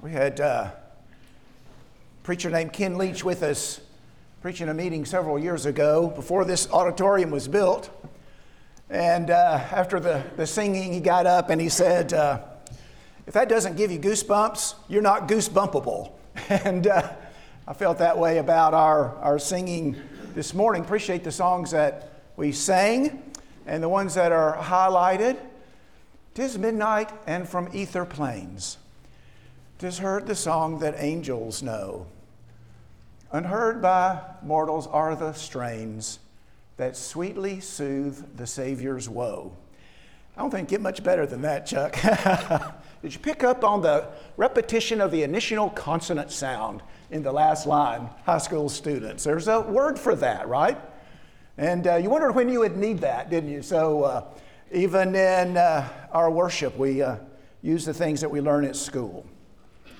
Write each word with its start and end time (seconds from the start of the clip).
We 0.00 0.12
had 0.12 0.40
uh, 0.40 0.70
a 0.70 0.72
preacher 2.22 2.50
named 2.50 2.72
Ken 2.72 2.96
Leach 2.96 3.24
with 3.24 3.42
us 3.42 3.80
preaching 4.40 4.68
a 4.68 4.74
meeting 4.74 5.04
several 5.04 5.40
years 5.40 5.66
ago 5.66 6.06
before 6.06 6.44
this 6.44 6.70
auditorium 6.70 7.32
was 7.32 7.48
built. 7.48 7.90
And 8.88 9.28
uh, 9.28 9.60
after 9.72 9.98
the, 9.98 10.22
the 10.36 10.46
singing, 10.46 10.92
he 10.92 11.00
got 11.00 11.26
up 11.26 11.50
and 11.50 11.60
he 11.60 11.68
said, 11.68 12.12
uh, 12.12 12.42
If 13.26 13.34
that 13.34 13.48
doesn't 13.48 13.76
give 13.76 13.90
you 13.90 13.98
goosebumps, 13.98 14.76
you're 14.88 15.02
not 15.02 15.26
goosebumpable. 15.26 16.12
And 16.48 16.86
uh, 16.86 17.14
I 17.66 17.72
felt 17.72 17.98
that 17.98 18.16
way 18.16 18.38
about 18.38 18.74
our, 18.74 19.16
our 19.16 19.40
singing 19.40 19.96
this 20.32 20.54
morning. 20.54 20.82
Appreciate 20.82 21.24
the 21.24 21.32
songs 21.32 21.72
that 21.72 22.12
we 22.36 22.52
sang 22.52 23.20
and 23.66 23.82
the 23.82 23.88
ones 23.88 24.14
that 24.14 24.30
are 24.30 24.56
highlighted. 24.56 25.36
Tis 26.34 26.56
midnight 26.56 27.10
and 27.26 27.48
from 27.48 27.68
ether 27.72 28.04
plains. 28.04 28.78
Tis 29.78 29.98
heard 29.98 30.26
the 30.26 30.34
song 30.34 30.80
that 30.80 30.96
angels 30.98 31.62
know. 31.62 32.06
Unheard 33.30 33.80
by 33.80 34.20
mortals 34.42 34.88
are 34.88 35.14
the 35.14 35.32
strains 35.34 36.18
that 36.78 36.96
sweetly 36.96 37.60
soothe 37.60 38.36
the 38.36 38.46
Savior's 38.46 39.08
woe. 39.08 39.52
I 40.36 40.40
don't 40.40 40.50
think 40.50 40.68
get 40.68 40.80
much 40.80 41.04
better 41.04 41.26
than 41.26 41.42
that, 41.42 41.64
Chuck. 41.64 41.96
Did 43.02 43.12
you 43.12 43.20
pick 43.20 43.44
up 43.44 43.62
on 43.62 43.80
the 43.80 44.08
repetition 44.36 45.00
of 45.00 45.12
the 45.12 45.22
initial 45.22 45.70
consonant 45.70 46.32
sound 46.32 46.82
in 47.12 47.22
the 47.22 47.32
last 47.32 47.64
line, 47.64 48.08
high 48.24 48.38
school 48.38 48.68
students? 48.68 49.22
There's 49.22 49.46
a 49.46 49.60
word 49.60 49.96
for 49.96 50.16
that, 50.16 50.48
right? 50.48 50.78
And 51.56 51.86
uh, 51.86 51.96
you 51.96 52.10
wondered 52.10 52.32
when 52.32 52.48
you 52.48 52.60
would 52.60 52.76
need 52.76 52.98
that, 52.98 53.30
didn't 53.30 53.50
you? 53.50 53.62
So, 53.62 54.02
uh, 54.02 54.24
even 54.72 55.14
in 55.14 55.56
uh, 55.56 55.88
our 56.10 56.30
worship, 56.32 56.76
we 56.76 57.00
uh, 57.00 57.16
use 57.62 57.84
the 57.84 57.94
things 57.94 58.20
that 58.20 58.30
we 58.30 58.40
learn 58.40 58.64
at 58.64 58.74
school. 58.74 59.24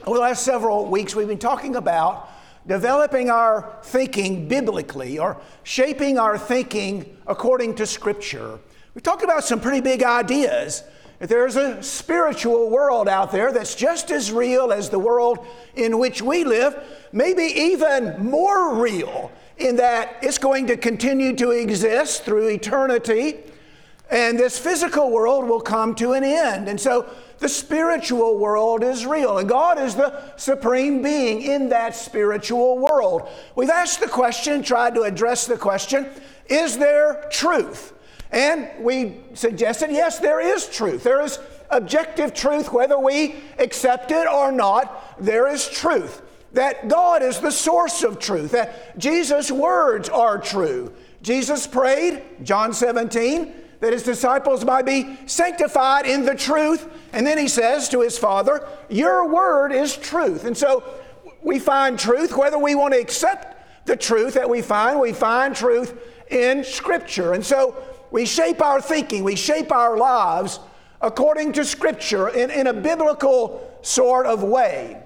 Over 0.08 0.16
the 0.16 0.22
last 0.22 0.42
several 0.42 0.86
weeks, 0.86 1.14
we've 1.14 1.28
been 1.28 1.36
talking 1.36 1.76
about 1.76 2.30
developing 2.66 3.28
our 3.28 3.76
thinking 3.82 4.48
biblically 4.48 5.18
or 5.18 5.36
shaping 5.64 6.18
our 6.18 6.38
thinking 6.38 7.14
according 7.26 7.74
to 7.74 7.84
Scripture. 7.86 8.58
We 8.94 9.02
talked 9.02 9.22
about 9.22 9.44
some 9.44 9.60
pretty 9.60 9.82
big 9.82 10.02
ideas. 10.02 10.82
That 11.18 11.28
there's 11.28 11.56
a 11.56 11.82
spiritual 11.82 12.70
world 12.70 13.06
out 13.06 13.32
there 13.32 13.52
that's 13.52 13.74
just 13.74 14.10
as 14.10 14.32
real 14.32 14.72
as 14.72 14.88
the 14.88 14.98
world 14.98 15.46
in 15.76 15.98
which 15.98 16.22
we 16.22 16.42
live, 16.42 16.82
maybe 17.12 17.42
even 17.42 18.16
more 18.24 18.76
real 18.76 19.30
in 19.58 19.76
that 19.76 20.16
it's 20.22 20.38
going 20.38 20.68
to 20.68 20.78
continue 20.78 21.36
to 21.36 21.50
exist 21.50 22.24
through 22.24 22.48
eternity 22.48 23.40
and 24.10 24.38
this 24.38 24.58
physical 24.58 25.10
world 25.10 25.48
will 25.48 25.60
come 25.60 25.94
to 25.96 26.12
an 26.12 26.24
end. 26.24 26.68
And 26.68 26.80
so 26.80 27.08
the 27.38 27.48
spiritual 27.48 28.38
world 28.38 28.82
is 28.82 29.06
real, 29.06 29.38
and 29.38 29.48
God 29.48 29.78
is 29.78 29.94
the 29.94 30.32
supreme 30.36 31.02
being 31.02 31.42
in 31.42 31.68
that 31.68 31.94
spiritual 31.94 32.78
world. 32.78 33.28
We've 33.54 33.70
asked 33.70 34.00
the 34.00 34.08
question, 34.08 34.62
tried 34.62 34.94
to 34.94 35.02
address 35.02 35.46
the 35.46 35.58
question 35.58 36.08
is 36.48 36.78
there 36.78 37.28
truth? 37.30 37.92
And 38.30 38.68
we 38.80 39.20
suggested 39.34 39.90
yes, 39.90 40.18
there 40.18 40.40
is 40.40 40.66
truth. 40.68 41.02
There 41.02 41.22
is 41.22 41.38
objective 41.70 42.34
truth, 42.34 42.72
whether 42.72 42.98
we 42.98 43.36
accept 43.58 44.10
it 44.10 44.26
or 44.26 44.50
not, 44.50 45.16
there 45.18 45.48
is 45.48 45.68
truth. 45.68 46.22
That 46.52 46.88
God 46.88 47.22
is 47.22 47.40
the 47.40 47.50
source 47.50 48.02
of 48.02 48.18
truth, 48.18 48.52
that 48.52 48.98
Jesus' 48.98 49.50
words 49.50 50.08
are 50.08 50.38
true. 50.38 50.92
Jesus 51.20 51.66
prayed, 51.66 52.22
John 52.42 52.72
17, 52.72 53.52
that 53.80 53.92
his 53.92 54.02
disciples 54.02 54.64
might 54.64 54.84
be 54.84 55.18
sanctified 55.26 56.06
in 56.06 56.24
the 56.24 56.34
truth. 56.34 56.88
And 57.12 57.26
then 57.26 57.38
he 57.38 57.48
says 57.48 57.88
to 57.90 58.00
his 58.00 58.18
Father, 58.18 58.66
Your 58.88 59.28
word 59.28 59.72
is 59.72 59.96
truth. 59.96 60.44
And 60.44 60.56
so 60.56 60.82
we 61.42 61.58
find 61.58 61.98
truth, 61.98 62.36
whether 62.36 62.58
we 62.58 62.74
want 62.74 62.94
to 62.94 63.00
accept 63.00 63.86
the 63.86 63.96
truth 63.96 64.34
that 64.34 64.48
we 64.48 64.62
find, 64.62 65.00
we 65.00 65.12
find 65.12 65.54
truth 65.54 65.98
in 66.30 66.64
Scripture. 66.64 67.32
And 67.32 67.44
so 67.44 67.76
we 68.10 68.26
shape 68.26 68.62
our 68.62 68.80
thinking, 68.80 69.24
we 69.24 69.36
shape 69.36 69.72
our 69.72 69.96
lives 69.96 70.60
according 71.00 71.52
to 71.52 71.64
Scripture 71.64 72.28
in, 72.28 72.50
in 72.50 72.66
a 72.66 72.72
biblical 72.72 73.78
sort 73.82 74.26
of 74.26 74.42
way. 74.42 75.02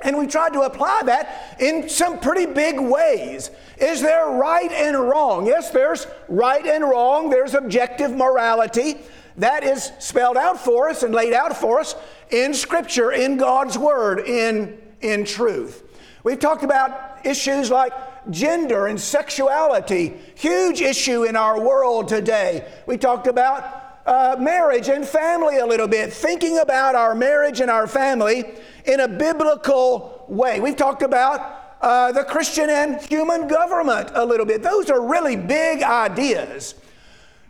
And 0.00 0.16
we 0.16 0.26
tried 0.26 0.52
to 0.52 0.60
apply 0.62 1.02
that 1.06 1.56
in 1.58 1.88
some 1.88 2.20
pretty 2.20 2.46
big 2.46 2.78
ways. 2.78 3.50
Is 3.78 4.00
there 4.00 4.28
right 4.28 4.70
and 4.70 4.96
wrong? 4.96 5.46
Yes, 5.46 5.70
there's 5.70 6.06
right 6.28 6.64
and 6.64 6.84
wrong. 6.84 7.30
There's 7.30 7.54
objective 7.54 8.12
morality. 8.12 8.98
That 9.38 9.64
is 9.64 9.90
spelled 9.98 10.36
out 10.36 10.60
for 10.60 10.88
us 10.88 11.02
and 11.02 11.14
laid 11.14 11.32
out 11.32 11.56
for 11.56 11.80
us 11.80 11.96
in 12.30 12.54
Scripture, 12.54 13.10
in 13.12 13.36
God's 13.36 13.76
Word, 13.76 14.20
in, 14.20 14.78
in 15.00 15.24
truth. 15.24 15.84
We've 16.22 16.38
talked 16.38 16.64
about 16.64 17.24
issues 17.24 17.70
like 17.70 17.92
gender 18.30 18.86
and 18.86 19.00
sexuality, 19.00 20.16
huge 20.34 20.80
issue 20.80 21.24
in 21.24 21.36
our 21.36 21.60
world 21.60 22.08
today. 22.08 22.68
We 22.86 22.98
talked 22.98 23.26
about 23.26 24.00
uh, 24.06 24.36
marriage 24.38 24.88
and 24.88 25.06
family 25.06 25.58
a 25.58 25.66
little 25.66 25.88
bit, 25.88 26.12
thinking 26.12 26.58
about 26.58 26.94
our 26.94 27.14
marriage 27.14 27.60
and 27.60 27.70
our 27.70 27.86
family 27.86 28.44
in 28.88 29.00
a 29.00 29.08
biblical 29.08 30.24
way. 30.28 30.60
We've 30.60 30.76
talked 30.76 31.02
about 31.02 31.76
uh, 31.80 32.10
the 32.10 32.24
Christian 32.24 32.70
and 32.70 33.00
human 33.02 33.46
government 33.46 34.10
a 34.14 34.24
little 34.24 34.46
bit. 34.46 34.62
Those 34.62 34.90
are 34.90 35.00
really 35.00 35.36
big 35.36 35.82
ideas. 35.82 36.74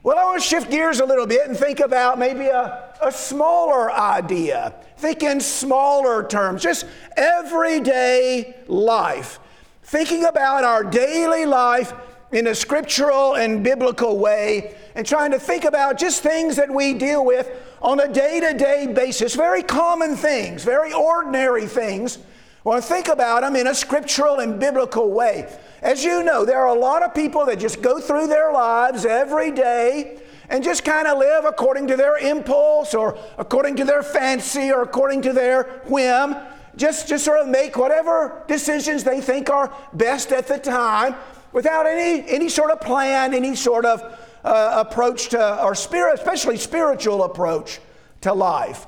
Well, 0.02 0.18
I 0.18 0.24
want 0.24 0.42
to 0.42 0.48
shift 0.48 0.70
gears 0.70 1.00
a 1.00 1.06
little 1.06 1.26
bit 1.26 1.48
and 1.48 1.56
think 1.56 1.80
about 1.80 2.18
maybe 2.18 2.46
a, 2.46 2.92
a 3.02 3.12
smaller 3.12 3.90
idea. 3.90 4.74
Think 4.96 5.22
in 5.22 5.40
smaller 5.40 6.26
terms, 6.26 6.62
just 6.62 6.86
everyday 7.16 8.56
life. 8.66 9.38
Thinking 9.84 10.24
about 10.24 10.64
our 10.64 10.84
daily 10.84 11.46
life 11.46 11.92
in 12.32 12.46
a 12.46 12.54
scriptural 12.54 13.34
and 13.34 13.64
biblical 13.64 14.18
way 14.18 14.74
and 14.94 15.06
trying 15.06 15.30
to 15.30 15.38
think 15.38 15.64
about 15.64 15.98
just 15.98 16.22
things 16.22 16.56
that 16.56 16.72
we 16.72 16.94
deal 16.94 17.24
with 17.24 17.50
on 17.80 18.00
a 18.00 18.12
day 18.12 18.40
to 18.40 18.52
day 18.56 18.86
basis, 18.92 19.34
very 19.34 19.62
common 19.62 20.16
things, 20.16 20.64
very 20.64 20.92
ordinary 20.92 21.66
things. 21.66 22.18
Well, 22.64 22.80
think 22.80 23.08
about 23.08 23.42
them 23.42 23.56
in 23.56 23.66
a 23.66 23.74
scriptural 23.74 24.40
and 24.40 24.60
biblical 24.60 25.10
way. 25.10 25.50
As 25.80 26.04
you 26.04 26.22
know, 26.22 26.44
there 26.44 26.58
are 26.58 26.76
a 26.76 26.78
lot 26.78 27.02
of 27.02 27.14
people 27.14 27.46
that 27.46 27.58
just 27.58 27.80
go 27.80 28.00
through 28.00 28.26
their 28.26 28.52
lives 28.52 29.06
every 29.06 29.52
day 29.52 30.20
and 30.50 30.62
just 30.64 30.84
kind 30.84 31.06
of 31.06 31.18
live 31.18 31.44
according 31.44 31.86
to 31.86 31.96
their 31.96 32.18
impulse 32.18 32.94
or 32.94 33.16
according 33.38 33.76
to 33.76 33.84
their 33.84 34.02
fancy 34.02 34.70
or 34.70 34.82
according 34.82 35.22
to 35.22 35.32
their 35.32 35.64
whim. 35.86 36.36
Just, 36.76 37.08
just 37.08 37.24
sort 37.24 37.40
of 37.40 37.48
make 37.48 37.76
whatever 37.76 38.42
decisions 38.48 39.02
they 39.02 39.20
think 39.20 39.50
are 39.50 39.72
best 39.94 40.30
at 40.32 40.46
the 40.46 40.58
time 40.58 41.14
without 41.52 41.86
any, 41.86 42.28
any 42.28 42.48
sort 42.48 42.70
of 42.70 42.80
plan, 42.80 43.34
any 43.34 43.54
sort 43.54 43.84
of 43.84 44.02
uh, 44.44 44.84
approach 44.86 45.28
to, 45.30 45.62
or 45.62 45.74
spirit, 45.74 46.14
especially 46.14 46.56
spiritual 46.56 47.24
approach 47.24 47.80
to 48.22 48.32
life. 48.32 48.86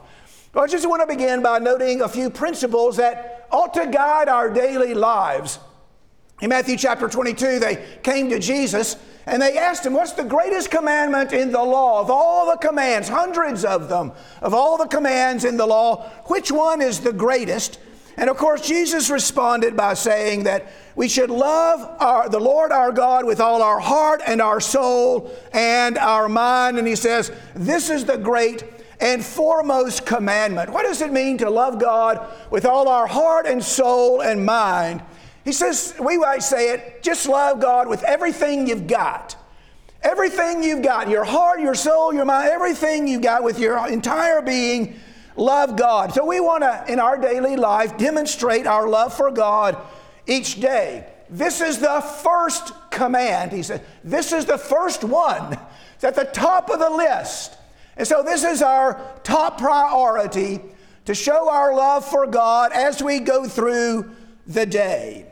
Well, 0.53 0.65
I 0.65 0.66
just 0.66 0.88
want 0.88 1.03
to 1.03 1.06
begin 1.06 1.43
by 1.43 1.59
noting 1.59 2.03
a 2.03 2.09
few 2.09 2.31
principles 2.31 2.97
that 2.97 3.47
ought 3.50 3.75
to 3.75 3.87
guide 3.87 4.28
our 4.28 4.50
daily 4.50 4.94
lives. 4.94 5.59
In 6.41 6.49
Matthew 6.49 6.76
chapter 6.76 7.09
22, 7.09 7.59
they 7.59 7.84
came 8.03 8.31
to 8.31 8.38
Jesus 8.38 8.97
and 9.26 9.41
they 9.41 9.59
asked 9.59 9.84
him, 9.84 9.93
What's 9.93 10.12
the 10.12 10.25
greatest 10.25 10.70
commandment 10.70 11.32
in 11.32 11.53
the 11.53 11.62
law? 11.62 12.00
Of 12.00 12.10
all 12.10 12.50
the 12.50 12.56
commands, 12.56 13.09
hundreds 13.09 13.65
of 13.65 13.88
them, 13.88 14.12
of 14.41 14.54
all 14.54 14.78
the 14.78 14.87
commands 14.87 15.44
in 15.44 15.56
the 15.56 15.66
law, 15.66 16.09
which 16.26 16.50
one 16.50 16.81
is 16.81 17.00
the 17.00 17.12
greatest? 17.12 17.78
And 18.20 18.28
of 18.28 18.36
course, 18.36 18.60
Jesus 18.60 19.08
responded 19.08 19.76
by 19.78 19.94
saying 19.94 20.44
that 20.44 20.70
we 20.94 21.08
should 21.08 21.31
love 21.31 21.81
our, 22.00 22.28
the 22.28 22.38
Lord 22.38 22.70
our 22.70 22.92
God 22.92 23.25
with 23.25 23.41
all 23.41 23.62
our 23.62 23.81
heart 23.81 24.20
and 24.26 24.42
our 24.42 24.60
soul 24.60 25.34
and 25.54 25.97
our 25.97 26.28
mind. 26.28 26.78
And 26.78 26.86
he 26.86 26.97
says, 26.97 27.32
This 27.54 27.88
is 27.88 28.04
the 28.04 28.19
great 28.19 28.62
and 29.00 29.25
foremost 29.25 30.04
commandment. 30.04 30.70
What 30.70 30.82
does 30.82 31.00
it 31.00 31.10
mean 31.10 31.38
to 31.38 31.48
love 31.48 31.81
God 31.81 32.31
with 32.50 32.67
all 32.67 32.88
our 32.88 33.06
heart 33.06 33.46
and 33.46 33.64
soul 33.64 34.20
and 34.20 34.44
mind? 34.44 35.02
He 35.43 35.52
says, 35.52 35.94
we 35.99 36.19
might 36.19 36.43
say 36.43 36.75
it, 36.75 37.02
just 37.02 37.26
love 37.26 37.61
God 37.61 37.88
with 37.88 38.02
everything 38.02 38.67
you've 38.67 38.87
got. 38.87 39.37
Everything 40.02 40.62
you've 40.62 40.82
got, 40.82 41.08
your 41.08 41.25
heart, 41.25 41.61
your 41.61 41.75
soul, 41.75 42.12
your 42.12 42.26
mind, 42.26 42.50
everything 42.50 43.08
you've 43.08 43.22
got 43.22 43.43
with 43.43 43.58
your 43.58 43.88
entire 43.88 44.43
being, 44.43 44.99
love 45.40 45.76
God. 45.76 46.12
So 46.12 46.25
we 46.25 46.38
want 46.38 46.62
to, 46.62 46.84
in 46.92 47.00
our 47.00 47.16
daily 47.16 47.56
life, 47.56 47.96
demonstrate 47.96 48.66
our 48.66 48.88
love 48.88 49.14
for 49.14 49.31
God 49.31 49.76
each 50.26 50.60
day. 50.60 51.06
This 51.28 51.60
is 51.60 51.78
the 51.78 52.00
first 52.00 52.72
command. 52.90 53.52
He 53.52 53.62
said, 53.62 53.84
This 54.04 54.32
is 54.32 54.44
the 54.44 54.58
first 54.58 55.02
one. 55.02 55.58
It's 55.94 56.04
at 56.04 56.14
the 56.14 56.25
top 56.25 56.70
of 56.70 56.78
the 56.78 56.90
list. 56.90 57.56
And 57.96 58.06
so, 58.06 58.22
this 58.22 58.44
is 58.44 58.62
our 58.62 59.00
top 59.22 59.58
priority 59.58 60.60
to 61.04 61.14
show 61.14 61.50
our 61.50 61.75
love 61.75 62.04
for 62.04 62.26
God 62.26 62.72
as 62.72 63.02
we 63.02 63.20
go 63.20 63.46
through 63.46 64.10
the 64.46 64.66
day. 64.66 65.26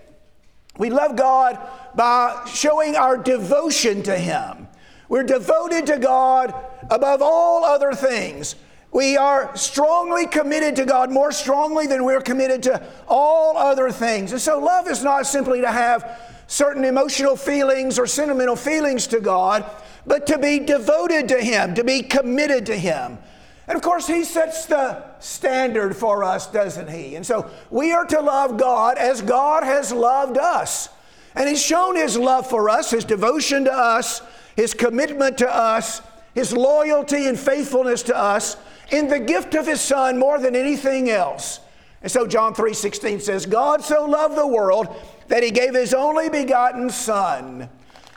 We 0.79 0.91
love 0.91 1.17
God 1.17 1.59
by 1.95 2.45
showing 2.47 2.95
our 2.95 3.17
devotion 3.17 4.03
to 4.05 4.17
Him. 4.17 4.69
We're 5.09 5.25
devoted 5.25 5.87
to 5.87 5.99
God 5.99 6.55
above 6.91 7.23
all 7.23 7.65
other 7.65 7.93
things. 7.93 8.55
We 8.91 9.17
are 9.17 9.55
strongly 9.57 10.27
committed 10.27 10.77
to 10.77 10.85
God, 10.87 11.11
more 11.11 11.31
strongly 11.31 11.87
than 11.87 12.05
we're 12.05 12.23
committed 12.23 12.63
to 12.65 12.83
all 13.07 13.57
other 13.57 13.91
things. 13.91 14.33
And 14.33 14.41
so, 14.41 14.59
love 14.59 14.89
is 14.89 15.05
not 15.05 15.27
simply 15.27 15.61
to 15.61 15.71
have 15.71 16.21
certain 16.47 16.85
emotional 16.85 17.37
feelings 17.37 17.99
or 17.99 18.07
sentimental 18.07 18.57
feelings 18.57 19.07
to 19.09 19.21
God, 19.21 19.65
but 20.07 20.27
to 20.29 20.39
be 20.39 20.59
devoted 20.59 21.29
to 21.29 21.41
Him, 21.41 21.75
to 21.75 21.85
be 21.85 22.03
committed 22.03 22.67
to 22.67 22.77
Him. 22.77 23.19
And 23.67 23.77
of 23.77 23.83
course, 23.83 24.07
He 24.07 24.25
sets 24.25 24.65
the 24.65 25.05
standard 25.21 25.95
for 25.95 26.25
us, 26.25 26.47
doesn't 26.47 26.89
He? 26.89 27.15
And 27.15 27.27
so 27.27 27.51
we 27.71 27.93
are 27.93 28.07
to 28.07 28.21
love 28.21 28.57
God 28.57 28.97
as 28.97 29.21
God 29.21 29.63
has 29.63 29.93
loved 29.93 30.39
us. 30.39 30.89
And 31.35 31.47
He's 31.47 31.63
shown 31.63 31.95
His 31.95 32.17
love 32.17 32.49
for 32.49 32.71
us, 32.71 32.91
His 32.91 33.05
devotion 33.05 33.67
to 33.67 33.73
us, 33.73 34.23
His 34.57 34.73
commitment 34.73 35.37
to 35.39 35.55
us, 35.55 36.01
His 36.35 36.55
loyalty 36.55 37.27
and 37.27 37.39
faithfulness 37.39 38.03
to 38.05 38.17
us 38.17 38.57
in 38.91 39.09
the 39.09 39.21
gift 39.21 39.55
of 39.55 39.67
His 39.67 39.81
Son 39.81 40.19
more 40.19 40.39
than 40.39 40.57
anything 40.57 41.11
else. 41.11 41.61
And 42.03 42.11
so 42.11 42.27
John 42.27 42.55
3:16 42.55 43.21
says, 43.21 43.47
God 43.47 43.83
so 43.83 44.05
loved 44.05 44.37
the 44.37 44.47
world 44.47 44.95
that 45.29 45.43
he 45.43 45.51
gave 45.51 45.75
his 45.75 45.95
only 45.95 46.29
begotten 46.29 46.91
son. 46.91 47.69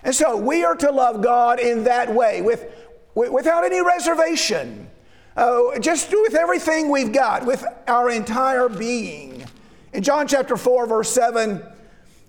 And 0.03 0.15
so 0.15 0.35
we 0.35 0.63
are 0.63 0.75
to 0.75 0.91
love 0.91 1.21
God 1.21 1.59
in 1.59 1.83
that 1.83 2.13
way, 2.13 2.41
with, 2.41 2.65
without 3.13 3.63
any 3.63 3.81
reservation, 3.81 4.89
uh, 5.37 5.77
just 5.79 6.11
with 6.11 6.33
everything 6.33 6.89
we've 6.89 7.13
got, 7.13 7.45
with 7.45 7.63
our 7.87 8.09
entire 8.09 8.67
being. 8.67 9.45
In 9.93 10.01
John 10.01 10.27
chapter 10.27 10.57
4, 10.57 10.87
verse 10.87 11.11
7, 11.11 11.61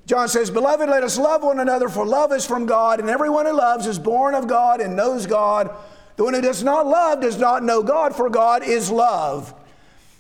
John 0.05 0.29
says, 0.29 0.51
Beloved, 0.51 0.89
let 0.89 1.05
us 1.05 1.17
love 1.17 1.43
one 1.45 1.61
another, 1.61 1.89
for 1.89 2.05
love 2.05 2.33
is 2.33 2.45
from 2.45 2.67
God, 2.67 3.01
and 3.01 3.09
everyone 3.09 3.47
who 3.47 3.53
loves 3.53 3.87
is 3.87 3.99
born 3.99 4.35
of 4.35 4.49
God 4.49 4.81
and 4.81 4.97
knows 4.97 5.27
God. 5.27 5.71
The 6.17 6.25
one 6.25 6.35
who 6.35 6.41
does 6.41 6.63
not 6.63 6.87
love 6.87 7.21
does 7.21 7.39
not 7.39 7.63
know 7.63 7.83
God, 7.83 8.15
for 8.15 8.29
God 8.29 8.63
is 8.63 8.91
love. 8.91 9.55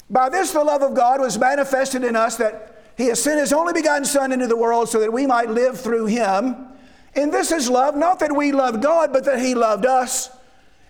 By 0.09 0.29
this, 0.29 0.53
the 0.53 0.65
love 0.65 0.83
of 0.83 0.95
God 0.95 1.21
was 1.21 1.39
manifested 1.39 2.05
in 2.05 2.17
us 2.17 2.37
that 2.37 2.73
he 2.97 3.07
has 3.07 3.23
sent 3.23 3.41
His 3.41 3.53
only 3.53 3.73
begotten 3.73 4.05
Son 4.05 4.33
into 4.33 4.47
the 4.47 4.57
world 4.57 4.89
so 4.89 5.01
that 5.01 5.13
we 5.13 5.27
might 5.27 5.51
live 5.51 5.81
through 5.81 6.07
Him. 6.07 6.69
And 7.15 7.33
this 7.33 7.53
is 7.53 7.69
love, 7.69 7.97
not 7.97 8.19
that 8.21 8.35
we 8.35 8.53
loved 8.53 8.83
God, 8.83 9.13
but 9.13 9.25
that 9.25 9.39
He 9.39 9.55
loved 9.55 9.87
us. 9.87 10.31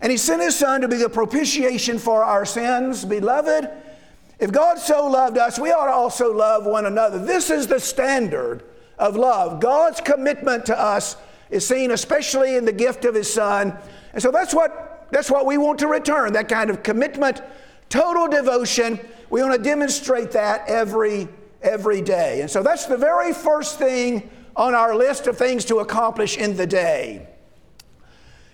And 0.01 0.11
He 0.11 0.19
sent 0.19 0.43
His 0.43 0.57
Son 0.57 0.81
to 0.81 0.89
be 0.89 0.97
the 0.97 1.09
propitiation 1.09 1.99
for 1.99 2.25
our 2.25 2.45
sins. 2.45 3.05
Beloved, 3.05 3.71
if 4.39 4.51
God 4.51 4.79
so 4.79 5.07
loved 5.07 5.39
us, 5.39 5.59
we 5.59 5.71
ought 5.71 5.87
to 5.87 5.93
also 5.93 6.33
love 6.35 6.67
one 6.67 6.87
another. 6.87 7.25
This 7.25 7.51
is 7.51 7.67
the 7.67 7.79
standard 7.79 8.65
of 8.99 9.17
love. 9.17 9.61
God's 9.61 10.01
commitment 10.01 10.67
to 10.67 10.79
us 10.79 11.17
is 11.51 11.67
seen 11.67 11.93
especially 11.93 12.57
in 12.57 12.65
the 12.65 12.73
gift 12.73 13.05
of 13.05 13.15
His 13.15 13.33
Son. 13.33 13.77
And 14.13 14.23
so 14.23 14.31
that's 14.31 14.53
what, 14.53 14.92
that's 15.13 15.31
what 15.31 15.45
we 15.45 15.59
want 15.59 15.79
to 15.81 15.87
return 15.87 16.33
that 16.33 16.49
kind 16.49 16.71
of 16.71 16.83
commitment, 16.83 17.43
total 17.91 18.27
devotion. 18.27 18.99
We 19.29 19.43
want 19.43 19.55
to 19.55 19.63
demonstrate 19.63 20.33
that 20.33 20.69
every 20.69 21.29
every 21.61 22.01
day. 22.01 22.41
And 22.41 22.51
so 22.51 22.63
that's 22.63 22.87
the 22.87 22.97
very 22.97 23.33
first 23.33 23.79
thing 23.79 24.29
on 24.57 24.75
our 24.75 24.97
list 24.97 25.27
of 25.27 25.37
things 25.37 25.65
to 25.67 25.79
accomplish 25.79 26.37
in 26.37 26.57
the 26.57 26.67
day. 26.67 27.29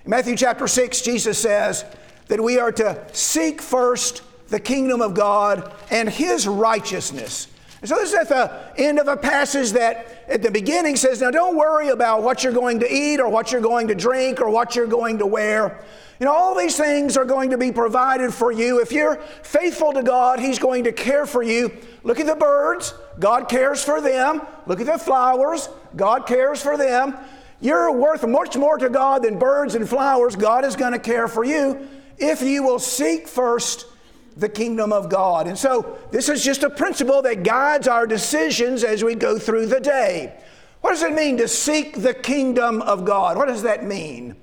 In 0.05 0.11
Matthew 0.11 0.37
chapter 0.37 0.67
6, 0.67 1.01
Jesus 1.01 1.39
says 1.39 1.85
that 2.27 2.43
we 2.43 2.59
are 2.59 2.73
to 2.73 3.07
seek 3.13 3.63
first 3.63 4.23
the 4.49 4.61
kingdom 4.61 5.01
of 5.01 5.15
God 5.15 5.73
and 5.91 6.09
his 6.09 6.47
righteousness. 6.47 7.47
And 7.81 7.89
so 7.89 7.95
this 7.97 8.09
is 8.09 8.15
at 8.15 8.29
the 8.29 8.73
end 8.77 8.99
of 8.99 9.07
a 9.07 9.17
passage 9.17 9.71
that 9.73 10.25
at 10.29 10.43
the 10.43 10.51
beginning 10.51 10.97
says, 10.97 11.21
Now 11.21 11.31
don't 11.31 11.57
worry 11.57 11.91
about 11.91 12.23
what 12.23 12.43
you're 12.43 12.53
going 12.53 12.81
to 12.81 12.93
eat 12.93 13.21
or 13.21 13.29
what 13.29 13.53
you're 13.53 13.61
going 13.61 13.89
to 13.89 13.95
drink 13.95 14.41
or 14.41 14.51
what 14.51 14.75
you're 14.75 14.87
going 14.87 15.19
to 15.19 15.27
wear. 15.27 15.85
You 16.19 16.27
know, 16.27 16.33
all 16.33 16.57
these 16.57 16.77
things 16.77 17.17
are 17.17 17.25
going 17.25 17.51
to 17.51 17.59
be 17.59 17.71
provided 17.71 18.35
for 18.35 18.51
you. 18.51 18.81
If 18.81 18.91
you're 18.91 19.17
faithful 19.17 19.93
to 19.93 20.03
God, 20.03 20.41
He's 20.41 20.59
going 20.59 20.85
to 20.85 20.93
care 20.93 21.27
for 21.27 21.43
you. 21.43 21.71
Look 22.03 22.19
at 22.19 22.27
the 22.27 22.35
birds, 22.35 22.95
God 23.21 23.49
cares 23.49 23.85
for 23.85 24.01
them. 24.01 24.43
Look 24.67 24.81
at 24.81 24.87
the 24.87 24.99
flowers, 24.99 25.69
God 25.95 26.27
cares 26.27 26.61
for 26.61 26.77
them. 26.77 27.17
You're 27.61 27.93
worth 27.93 28.27
much 28.27 28.57
more 28.57 28.79
to 28.79 28.89
God 28.89 29.23
than 29.23 29.39
birds 29.39 29.77
and 29.77 29.89
flowers. 29.89 30.35
God 30.35 30.65
is 30.65 30.75
going 30.77 30.93
to 30.93 30.99
care 30.99 31.29
for 31.29 31.45
you 31.45 31.89
if 32.19 32.43
you 32.43 32.65
will 32.65 32.79
seek 32.79 33.29
first 33.29 33.87
the 34.39 34.49
kingdom 34.49 34.93
of 34.93 35.11
God. 35.11 35.49
And 35.49 35.59
so, 35.59 35.99
this 36.13 36.29
is 36.29 36.45
just 36.45 36.63
a 36.63 36.71
principle 36.71 37.23
that 37.23 37.43
guides 37.43 37.89
our 37.89 38.07
decisions 38.07 38.85
as 38.85 39.03
we 39.03 39.15
go 39.15 39.39
through 39.39 39.67
the 39.67 39.81
day. 39.81 40.33
What 40.81 40.91
does 40.91 41.03
it 41.03 41.13
mean 41.13 41.39
to 41.39 41.49
seek 41.49 42.01
the 42.01 42.15
kingdom 42.15 42.81
of 42.83 43.05
God? 43.05 43.37
What 43.37 43.49
does 43.49 43.63
that 43.65 43.85
mean? 43.85 44.37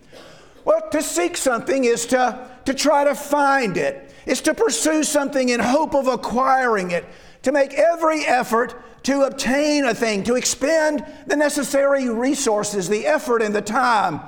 Well, 0.66 0.90
to 0.92 1.02
seek 1.02 1.38
something 1.38 1.86
is 1.86 2.06
to, 2.08 2.50
to 2.66 2.74
try 2.74 3.06
to 3.06 3.16
find 3.16 3.78
it, 3.78 4.14
it's 4.26 4.42
to 4.42 4.54
pursue 4.54 5.04
something 5.04 5.50
in 5.50 5.60
hope 5.60 5.96
of 5.96 6.08
acquiring 6.08 6.92
it, 6.92 7.06
to 7.44 7.52
make 7.52 7.74
every 7.76 8.26
effort 8.26 8.76
to 9.04 9.22
obtain 9.22 9.86
a 9.86 9.94
thing, 9.94 10.24
to 10.24 10.36
expend 10.36 11.06
the 11.28 11.36
necessary 11.36 12.10
resources, 12.10 12.90
the 12.90 13.06
effort, 13.06 13.42
and 13.42 13.56
the 13.56 13.62
time 13.62 14.20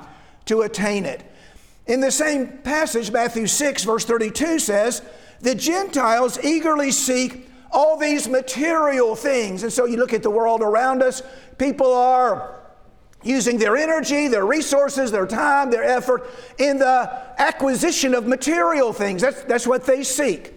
to 0.46 0.62
attain 0.62 1.04
it. 1.04 1.24
In 1.88 2.00
the 2.00 2.12
same 2.12 2.58
passage, 2.58 3.10
Matthew 3.10 3.48
6, 3.48 3.84
verse 3.84 4.04
32 4.04 4.60
says, 4.60 5.02
The 5.40 5.54
Gentiles 5.54 6.38
eagerly 6.42 6.90
seek 6.90 7.48
all 7.70 7.96
these 7.96 8.28
material 8.28 9.14
things. 9.14 9.62
And 9.62 9.72
so 9.72 9.84
you 9.84 9.96
look 9.96 10.12
at 10.12 10.22
the 10.22 10.30
world 10.30 10.62
around 10.62 11.02
us, 11.02 11.22
people 11.58 11.92
are 11.92 12.58
using 13.22 13.58
their 13.58 13.76
energy, 13.76 14.28
their 14.28 14.46
resources, 14.46 15.10
their 15.10 15.26
time, 15.26 15.70
their 15.70 15.84
effort 15.84 16.28
in 16.58 16.78
the 16.78 17.22
acquisition 17.38 18.14
of 18.14 18.26
material 18.26 18.92
things. 18.92 19.22
That's, 19.22 19.42
that's 19.44 19.66
what 19.66 19.84
they 19.84 20.02
seek. 20.02 20.54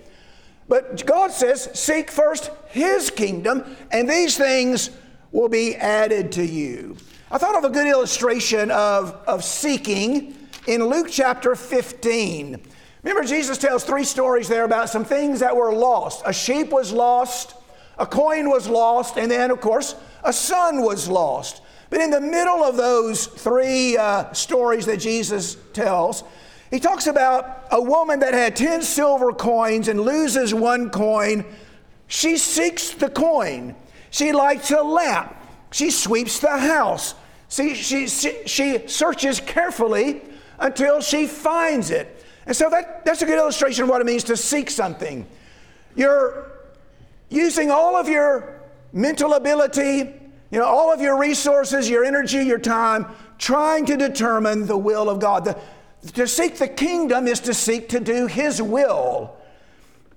But 0.67 1.05
God 1.05 1.31
says, 1.31 1.69
seek 1.73 2.09
first 2.09 2.49
His 2.69 3.09
kingdom, 3.09 3.75
and 3.91 4.09
these 4.09 4.37
things 4.37 4.91
will 5.31 5.49
be 5.49 5.75
added 5.75 6.31
to 6.33 6.45
you. 6.45 6.95
I 7.29 7.37
thought 7.37 7.57
of 7.57 7.63
a 7.63 7.69
good 7.69 7.87
illustration 7.87 8.71
of, 8.71 9.11
of 9.27 9.43
seeking 9.43 10.35
in 10.67 10.85
Luke 10.85 11.07
chapter 11.09 11.55
15. 11.55 12.61
Remember, 13.03 13.27
Jesus 13.27 13.57
tells 13.57 13.83
three 13.83 14.03
stories 14.03 14.47
there 14.47 14.63
about 14.63 14.89
some 14.89 15.03
things 15.03 15.39
that 15.39 15.55
were 15.55 15.73
lost. 15.73 16.21
A 16.25 16.33
sheep 16.33 16.69
was 16.69 16.91
lost, 16.91 17.55
a 17.97 18.05
coin 18.05 18.49
was 18.49 18.67
lost, 18.67 19.17
and 19.17 19.29
then, 19.31 19.49
of 19.49 19.59
course, 19.59 19.95
a 20.23 20.31
son 20.31 20.83
was 20.83 21.07
lost. 21.07 21.61
But 21.89 21.99
in 21.99 22.11
the 22.11 22.21
middle 22.21 22.63
of 22.63 22.77
those 22.77 23.25
three 23.25 23.97
uh, 23.97 24.31
stories 24.33 24.85
that 24.85 24.97
Jesus 24.97 25.57
tells, 25.73 26.23
he 26.69 26.79
talks 26.79 27.07
about 27.07 27.65
a 27.71 27.81
woman 27.81 28.19
that 28.19 28.33
had 28.33 28.55
10 28.55 28.81
silver 28.81 29.33
coins 29.33 29.87
and 29.87 29.99
loses 29.99 30.53
one 30.53 30.89
coin. 30.89 31.43
She 32.07 32.37
seeks 32.37 32.91
the 32.91 33.09
coin. 33.09 33.75
She 34.09 34.31
lights 34.31 34.71
a 34.71 34.81
lamp. 34.81 35.35
She 35.71 35.91
sweeps 35.91 36.39
the 36.39 36.57
house. 36.57 37.15
See, 37.49 37.75
she, 37.75 38.07
she, 38.07 38.37
she 38.45 38.87
searches 38.87 39.41
carefully 39.41 40.21
until 40.59 41.01
she 41.01 41.27
finds 41.27 41.91
it. 41.91 42.20
And 42.45 42.55
so 42.55 42.69
that, 42.69 43.05
that's 43.05 43.21
a 43.21 43.25
good 43.25 43.37
illustration 43.37 43.83
of 43.83 43.89
what 43.89 44.01
it 44.01 44.05
means 44.05 44.23
to 44.25 44.37
seek 44.37 44.69
something. 44.69 45.27
You're 45.95 46.51
using 47.29 47.71
all 47.71 47.95
of 47.95 48.07
your 48.07 48.61
mental 48.93 49.33
ability, 49.33 50.13
you 50.51 50.59
know, 50.59 50.65
all 50.65 50.91
of 50.91 51.01
your 51.01 51.17
resources, 51.17 51.89
your 51.89 52.03
energy, 52.03 52.43
your 52.43 52.59
time, 52.59 53.05
trying 53.37 53.85
to 53.85 53.97
determine 53.97 54.65
the 54.65 54.77
will 54.77 55.09
of 55.09 55.19
God. 55.19 55.45
The, 55.45 55.57
to 56.13 56.27
seek 56.27 56.57
the 56.57 56.67
kingdom 56.67 57.27
is 57.27 57.39
to 57.41 57.53
seek 57.53 57.89
to 57.89 57.99
do 57.99 58.27
His 58.27 58.61
will, 58.61 59.35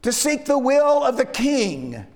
to 0.02 0.12
seek 0.12 0.46
the 0.46 0.58
will 0.58 1.04
of 1.04 1.16
the 1.16 1.26
King. 1.26 2.06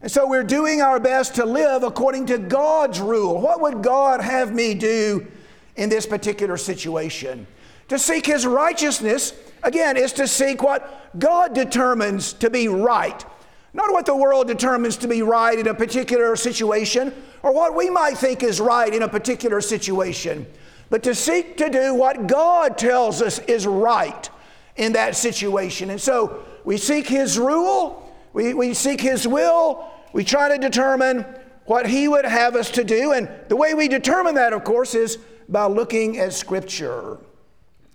And 0.00 0.10
so 0.10 0.28
we're 0.28 0.44
doing 0.44 0.80
our 0.80 1.00
best 1.00 1.34
to 1.34 1.44
live 1.44 1.82
according 1.82 2.26
to 2.26 2.38
God's 2.38 3.00
rule. 3.00 3.40
What 3.40 3.60
would 3.60 3.82
God 3.82 4.20
have 4.20 4.54
me 4.54 4.74
do 4.74 5.26
in 5.74 5.88
this 5.88 6.06
particular 6.06 6.56
situation? 6.56 7.46
To 7.88 7.98
seek 7.98 8.26
His 8.26 8.46
righteousness, 8.46 9.32
again, 9.62 9.96
is 9.96 10.12
to 10.14 10.28
seek 10.28 10.62
what 10.62 11.18
God 11.18 11.54
determines 11.54 12.32
to 12.34 12.50
be 12.50 12.68
right 12.68 13.24
not 13.72 13.92
what 13.92 14.06
the 14.06 14.16
world 14.16 14.48
determines 14.48 14.96
to 14.98 15.08
be 15.08 15.22
right 15.22 15.58
in 15.58 15.68
a 15.68 15.74
particular 15.74 16.34
situation 16.36 17.14
or 17.42 17.52
what 17.52 17.76
we 17.76 17.90
might 17.90 18.16
think 18.16 18.42
is 18.42 18.60
right 18.60 18.92
in 18.92 19.02
a 19.02 19.08
particular 19.08 19.60
situation, 19.60 20.46
but 20.90 21.02
to 21.02 21.14
seek 21.14 21.56
to 21.58 21.68
do 21.68 21.94
what 21.94 22.26
God 22.26 22.78
tells 22.78 23.20
us 23.20 23.38
is 23.40 23.66
right 23.66 24.28
in 24.76 24.92
that 24.94 25.16
situation. 25.16 25.90
And 25.90 26.00
so 26.00 26.44
we 26.64 26.76
seek 26.76 27.06
His 27.06 27.38
rule, 27.38 28.12
we, 28.32 28.54
we 28.54 28.74
seek 28.74 29.00
His 29.00 29.28
will, 29.28 29.88
we 30.12 30.24
try 30.24 30.48
to 30.48 30.58
determine 30.58 31.24
what 31.66 31.86
He 31.86 32.08
would 32.08 32.24
have 32.24 32.56
us 32.56 32.70
to 32.72 32.84
do. 32.84 33.12
And 33.12 33.28
the 33.48 33.56
way 33.56 33.74
we 33.74 33.86
determine 33.86 34.34
that, 34.36 34.52
of 34.52 34.64
course, 34.64 34.94
is 34.94 35.18
by 35.48 35.66
looking 35.66 36.18
at 36.18 36.32
Scripture. 36.32 37.18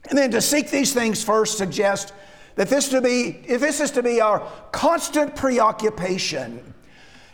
And 0.10 0.18
then 0.18 0.32
to 0.32 0.42
seek 0.42 0.70
these 0.70 0.94
things 0.94 1.24
first 1.24 1.58
suggests 1.58 2.12
that 2.56 2.70
this 2.70 2.90
to 2.90 3.02
be, 3.02 3.40
if 3.48 3.62
this 3.62 3.80
is 3.80 3.92
to 3.92 4.04
be 4.04 4.22
our 4.22 4.48
constant 4.72 5.36
preoccupation, 5.36 6.74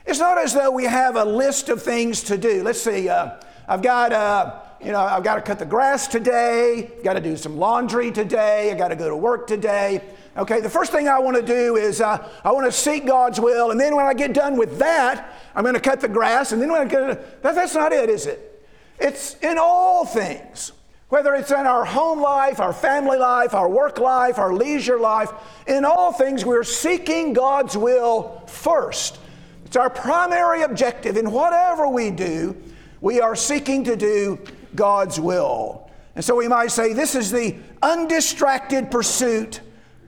it's 0.06 0.20
not 0.20 0.38
as 0.38 0.54
though 0.54 0.72
we 0.72 0.86
have 0.86 1.16
a 1.16 1.26
list 1.26 1.70
of 1.70 1.82
things 1.82 2.24
to 2.24 2.38
do. 2.38 2.64
Let's 2.64 2.82
see, 2.82 3.10
uh, 3.10 3.40
I've 3.68 3.82
got, 3.82 4.14
uh, 4.14 4.60
you 4.82 4.92
know, 4.92 5.00
I've 5.00 5.24
got 5.24 5.36
to 5.36 5.42
cut 5.42 5.60
the 5.60 5.66
grass 5.66 6.08
today, 6.08 6.92
I've 6.98 7.04
got 7.04 7.14
to 7.14 7.22
do 7.22 7.36
some 7.36 7.58
laundry 7.58 8.12
today, 8.12 8.72
I've 8.72 8.78
got 8.78 8.88
to 8.90 8.96
go 8.96 9.10
to 9.10 9.18
work 9.18 9.46
today, 9.46 10.02
Okay, 10.40 10.62
the 10.62 10.70
first 10.70 10.94
thing 10.94 11.10
I 11.10 11.20
want 11.20 11.36
to 11.36 11.44
do 11.44 11.76
is 11.76 12.00
uh, 12.00 12.26
I 12.46 12.52
want 12.54 12.66
to 12.66 12.72
seek 12.72 13.06
God's 13.06 13.42
will, 13.42 13.72
and 13.72 13.80
then 13.80 13.94
when 13.94 14.06
I 14.06 14.14
get 14.14 14.32
done 14.32 14.58
with 14.58 14.80
that, 14.80 15.34
I'm 15.54 15.64
going 15.64 15.74
to 15.74 15.82
cut 15.82 16.00
the 16.00 16.08
grass, 16.08 16.54
and 16.54 16.62
then 16.62 16.72
when 16.72 16.82
I 16.82 16.86
get 16.86 17.42
that, 17.42 17.56
that's 17.56 17.76
not 17.76 17.92
it, 17.92 18.10
is 18.10 18.26
it? 18.26 18.66
It's 19.00 19.36
in 19.42 19.58
all 19.60 20.06
things, 20.06 20.72
whether 21.10 21.34
it's 21.34 21.52
in 21.52 21.66
our 21.66 21.84
home 21.84 22.22
life, 22.22 22.60
our 22.60 22.74
family 22.74 23.18
life, 23.18 23.54
our 23.54 23.68
work 23.68 23.98
life, 24.00 24.38
our 24.38 24.54
leisure 24.54 25.00
life, 25.00 25.32
in 25.68 25.84
all 25.84 26.14
things 26.14 26.46
we're 26.46 26.64
seeking 26.64 27.34
God's 27.34 27.76
will 27.76 28.44
first. 28.46 29.20
It's 29.66 29.76
our 29.76 29.90
primary 29.90 30.62
objective 30.62 31.18
in 31.18 31.32
whatever 31.32 31.88
we 31.88 32.12
do, 32.12 32.56
we 33.02 33.22
are 33.22 33.36
seeking 33.36 33.84
to 33.86 33.96
do 33.96 34.40
God's 34.76 35.20
will. 35.20 35.90
And 36.16 36.24
so 36.24 36.36
we 36.36 36.48
might 36.48 36.72
say 36.72 36.94
this 36.94 37.16
is 37.16 37.32
the 37.32 37.56
undistracted 37.82 38.92
pursuit 38.92 39.62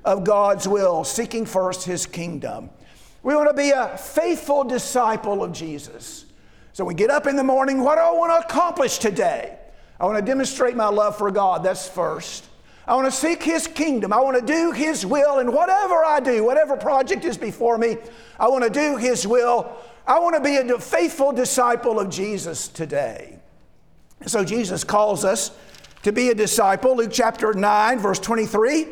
of 0.04 0.24
God's 0.24 0.68
will, 0.68 1.04
seeking 1.04 1.46
first 1.46 1.86
His 1.86 2.06
kingdom. 2.06 2.70
We 3.24 3.36
want 3.36 3.50
to 3.50 3.56
be 3.56 3.70
a 3.70 3.98
faithful 3.98 4.64
disciple 4.64 5.44
of 5.44 5.54
Jesus. 5.54 6.26
So 6.74 6.84
we 6.84 6.94
get 6.94 7.10
up 7.10 7.28
in 7.28 7.36
the 7.36 7.44
morning, 7.44 7.82
what 7.82 7.96
do 7.96 8.02
I 8.02 8.12
want 8.12 8.32
to 8.32 8.48
accomplish 8.48 8.98
today? 8.98 9.58
I 10.02 10.06
want 10.06 10.18
to 10.18 10.26
demonstrate 10.26 10.76
my 10.76 10.88
love 10.88 11.16
for 11.16 11.30
God, 11.30 11.62
that's 11.62 11.88
first. 11.88 12.46
I 12.88 12.96
want 12.96 13.06
to 13.06 13.12
seek 13.12 13.44
His 13.44 13.68
kingdom. 13.68 14.12
I 14.12 14.20
want 14.20 14.36
to 14.36 14.44
do 14.44 14.72
His 14.72 15.06
will, 15.06 15.38
and 15.38 15.54
whatever 15.54 16.04
I 16.04 16.20
do, 16.20 16.44
whatever 16.44 16.76
project 16.76 17.24
is 17.24 17.38
before 17.38 17.78
me, 17.78 17.98
I 18.40 18.48
want 18.48 18.64
to 18.64 18.72
do 18.72 18.98
His 18.98 19.28
will. 19.28 19.72
I 20.08 20.18
want 20.18 20.34
to 20.34 20.42
be 20.42 20.56
a 20.56 20.80
faithful 20.80 21.32
disciple 21.32 22.00
of 22.00 22.10
Jesus 22.10 22.68
today. 22.68 23.38
So 24.26 24.44
Jesus 24.44 24.84
calls 24.84 25.24
us 25.24 25.52
to 26.02 26.12
be 26.12 26.30
a 26.30 26.36
disciple. 26.36 26.98
Luke 26.98 27.12
chapter 27.14 27.54
9, 27.54 28.00
verse 28.00 28.18
23. 28.18 28.88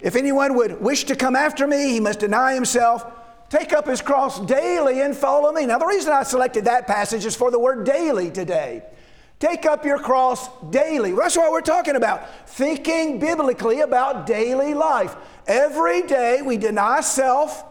If 0.00 0.16
anyone 0.16 0.56
would 0.56 0.80
wish 0.80 1.04
to 1.04 1.14
come 1.14 1.36
after 1.36 1.68
me, 1.68 1.92
he 1.92 2.00
must 2.00 2.18
deny 2.18 2.54
himself, 2.54 3.06
take 3.50 3.72
up 3.72 3.86
his 3.86 4.02
cross 4.02 4.40
daily, 4.40 5.00
and 5.00 5.16
follow 5.16 5.52
me. 5.52 5.66
Now, 5.66 5.78
the 5.78 5.86
reason 5.86 6.12
I 6.12 6.24
selected 6.24 6.64
that 6.64 6.88
passage 6.88 7.24
is 7.24 7.36
for 7.36 7.52
the 7.52 7.58
word 7.60 7.86
daily 7.86 8.32
today. 8.32 8.82
Take 9.40 9.64
up 9.64 9.86
your 9.86 9.98
cross 9.98 10.50
daily. 10.68 11.12
That's 11.12 11.34
what 11.34 11.50
we're 11.50 11.62
talking 11.62 11.96
about. 11.96 12.28
Thinking 12.46 13.18
biblically 13.18 13.80
about 13.80 14.26
daily 14.26 14.74
life. 14.74 15.16
Every 15.46 16.02
day 16.02 16.42
we 16.42 16.58
deny 16.58 17.00
self, 17.00 17.64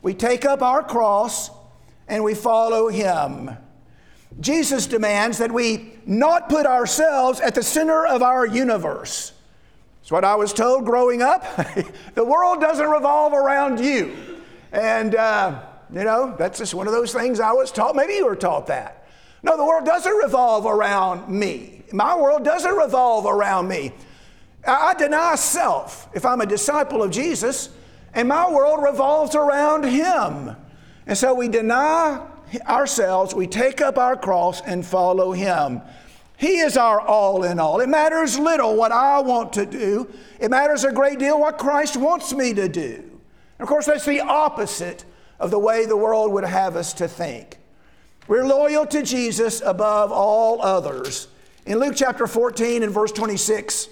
we 0.00 0.14
take 0.14 0.46
up 0.46 0.62
our 0.62 0.82
cross, 0.82 1.50
and 2.08 2.24
we 2.24 2.34
follow 2.34 2.88
him. 2.88 3.50
Jesus 4.40 4.86
demands 4.86 5.36
that 5.36 5.52
we 5.52 5.92
not 6.06 6.48
put 6.48 6.64
ourselves 6.64 7.40
at 7.40 7.54
the 7.54 7.62
center 7.62 8.06
of 8.06 8.22
our 8.22 8.46
universe. 8.46 9.32
It's 10.00 10.10
what 10.10 10.24
I 10.24 10.34
was 10.36 10.54
told 10.54 10.86
growing 10.86 11.20
up. 11.20 11.44
the 12.14 12.24
world 12.24 12.62
doesn't 12.62 12.88
revolve 12.88 13.34
around 13.34 13.80
you. 13.80 14.16
And, 14.72 15.14
uh, 15.14 15.62
you 15.92 16.04
know, 16.04 16.34
that's 16.38 16.58
just 16.58 16.72
one 16.72 16.86
of 16.86 16.94
those 16.94 17.12
things 17.12 17.38
I 17.38 17.52
was 17.52 17.70
taught. 17.70 17.94
Maybe 17.94 18.14
you 18.14 18.24
were 18.24 18.34
taught 18.34 18.66
that. 18.68 19.01
No, 19.42 19.56
the 19.56 19.64
world 19.64 19.84
doesn't 19.84 20.12
revolve 20.12 20.66
around 20.66 21.28
me. 21.28 21.82
My 21.92 22.16
world 22.16 22.44
doesn't 22.44 22.74
revolve 22.74 23.26
around 23.26 23.68
me. 23.68 23.92
I, 24.66 24.94
deny 24.94 25.34
self 25.34 26.08
if 26.14 26.24
I'm 26.24 26.40
a 26.40 26.46
disciple 26.46 27.02
of 27.02 27.10
Jesus, 27.10 27.70
and 28.14 28.28
my 28.28 28.48
world 28.50 28.82
revolves 28.82 29.34
around 29.34 29.84
Him. 29.84 30.54
And 31.06 31.18
so 31.18 31.34
we 31.34 31.48
deny 31.48 32.24
ourselves, 32.68 33.34
we 33.34 33.46
take 33.46 33.80
up 33.80 33.98
our 33.98 34.16
cross 34.16 34.60
and 34.60 34.86
follow 34.86 35.32
Him. 35.32 35.80
He 36.36 36.58
is 36.58 36.76
our 36.76 37.00
all 37.00 37.44
in 37.44 37.58
all. 37.58 37.80
It 37.80 37.88
matters 37.88 38.38
little 38.38 38.76
what 38.76 38.92
I 38.92 39.20
want 39.20 39.52
to 39.54 39.66
do, 39.66 40.08
it 40.38 40.50
matters 40.50 40.84
a 40.84 40.92
great 40.92 41.18
deal 41.18 41.40
what 41.40 41.58
Christ 41.58 41.96
wants 41.96 42.32
me 42.32 42.54
to 42.54 42.68
do. 42.68 42.94
And 42.94 43.60
of 43.60 43.68
course, 43.68 43.86
that's 43.86 44.04
the 44.06 44.20
opposite 44.20 45.04
of 45.40 45.50
the 45.50 45.58
way 45.58 45.86
the 45.86 45.96
world 45.96 46.32
would 46.32 46.44
have 46.44 46.76
us 46.76 46.92
to 46.94 47.08
think. 47.08 47.58
We're 48.28 48.44
loyal 48.44 48.86
to 48.86 49.02
Jesus 49.02 49.60
above 49.64 50.12
all 50.12 50.62
others. 50.62 51.28
In 51.66 51.78
Luke 51.78 51.94
chapter 51.96 52.26
14 52.26 52.82
and 52.82 52.92
verse 52.92 53.12
26, 53.12 53.88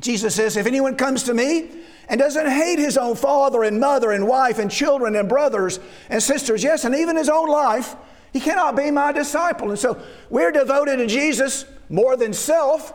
Jesus 0.00 0.34
says, 0.34 0.56
If 0.56 0.66
anyone 0.66 0.96
comes 0.96 1.24
to 1.24 1.34
me 1.34 1.70
and 2.08 2.18
doesn't 2.18 2.48
hate 2.48 2.78
his 2.78 2.96
own 2.96 3.16
father 3.16 3.62
and 3.64 3.80
mother 3.80 4.12
and 4.12 4.26
wife 4.26 4.58
and 4.58 4.70
children 4.70 5.16
and 5.16 5.28
brothers 5.28 5.80
and 6.08 6.22
sisters, 6.22 6.62
yes, 6.62 6.84
and 6.84 6.94
even 6.94 7.16
his 7.16 7.28
own 7.28 7.48
life, 7.48 7.96
he 8.32 8.40
cannot 8.40 8.76
be 8.76 8.90
my 8.90 9.12
disciple. 9.12 9.70
And 9.70 9.78
so 9.78 10.00
we're 10.28 10.52
devoted 10.52 10.96
to 10.98 11.06
Jesus 11.06 11.64
more 11.88 12.16
than 12.16 12.32
self, 12.32 12.92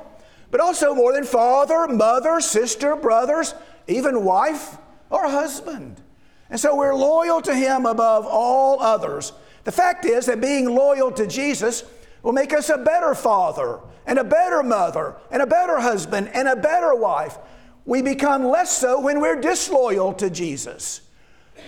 but 0.51 0.61
also 0.61 0.95
more 0.95 1.11
than 1.13 1.25
father, 1.25 1.87
mother, 1.87 2.39
sister, 2.39 2.95
brothers, 2.95 3.53
even 3.87 4.23
wife 4.23 4.77
or 5.09 5.27
husband. 5.27 6.01
And 6.49 6.59
so 6.59 6.75
we're 6.75 6.95
loyal 6.95 7.41
to 7.41 7.53
him 7.53 7.85
above 7.85 8.25
all 8.25 8.81
others. 8.81 9.33
The 9.65 9.71
fact 9.71 10.05
is 10.05 10.27
that 10.27 10.39
being 10.39 10.73
loyal 10.73 11.11
to 11.11 11.27
Jesus 11.27 11.83
will 12.23 12.31
make 12.31 12.53
us 12.53 12.69
a 12.69 12.77
better 12.77 13.13
father 13.13 13.79
and 14.05 14.17
a 14.17 14.23
better 14.23 14.63
mother 14.63 15.15
and 15.31 15.41
a 15.41 15.47
better 15.47 15.79
husband 15.79 16.29
and 16.33 16.47
a 16.47 16.55
better 16.55 16.95
wife. 16.95 17.37
We 17.85 18.01
become 18.01 18.45
less 18.45 18.75
so 18.75 19.01
when 19.01 19.19
we're 19.19 19.41
disloyal 19.41 20.13
to 20.13 20.29
Jesus. 20.29 21.01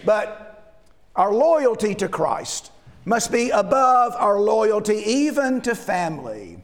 But 0.05 0.79
our 1.15 1.33
loyalty 1.33 1.95
to 1.95 2.07
Christ 2.07 2.71
must 3.03 3.31
be 3.31 3.49
above 3.49 4.13
our 4.15 4.39
loyalty 4.39 4.97
even 4.97 5.61
to 5.61 5.73
family. 5.73 6.59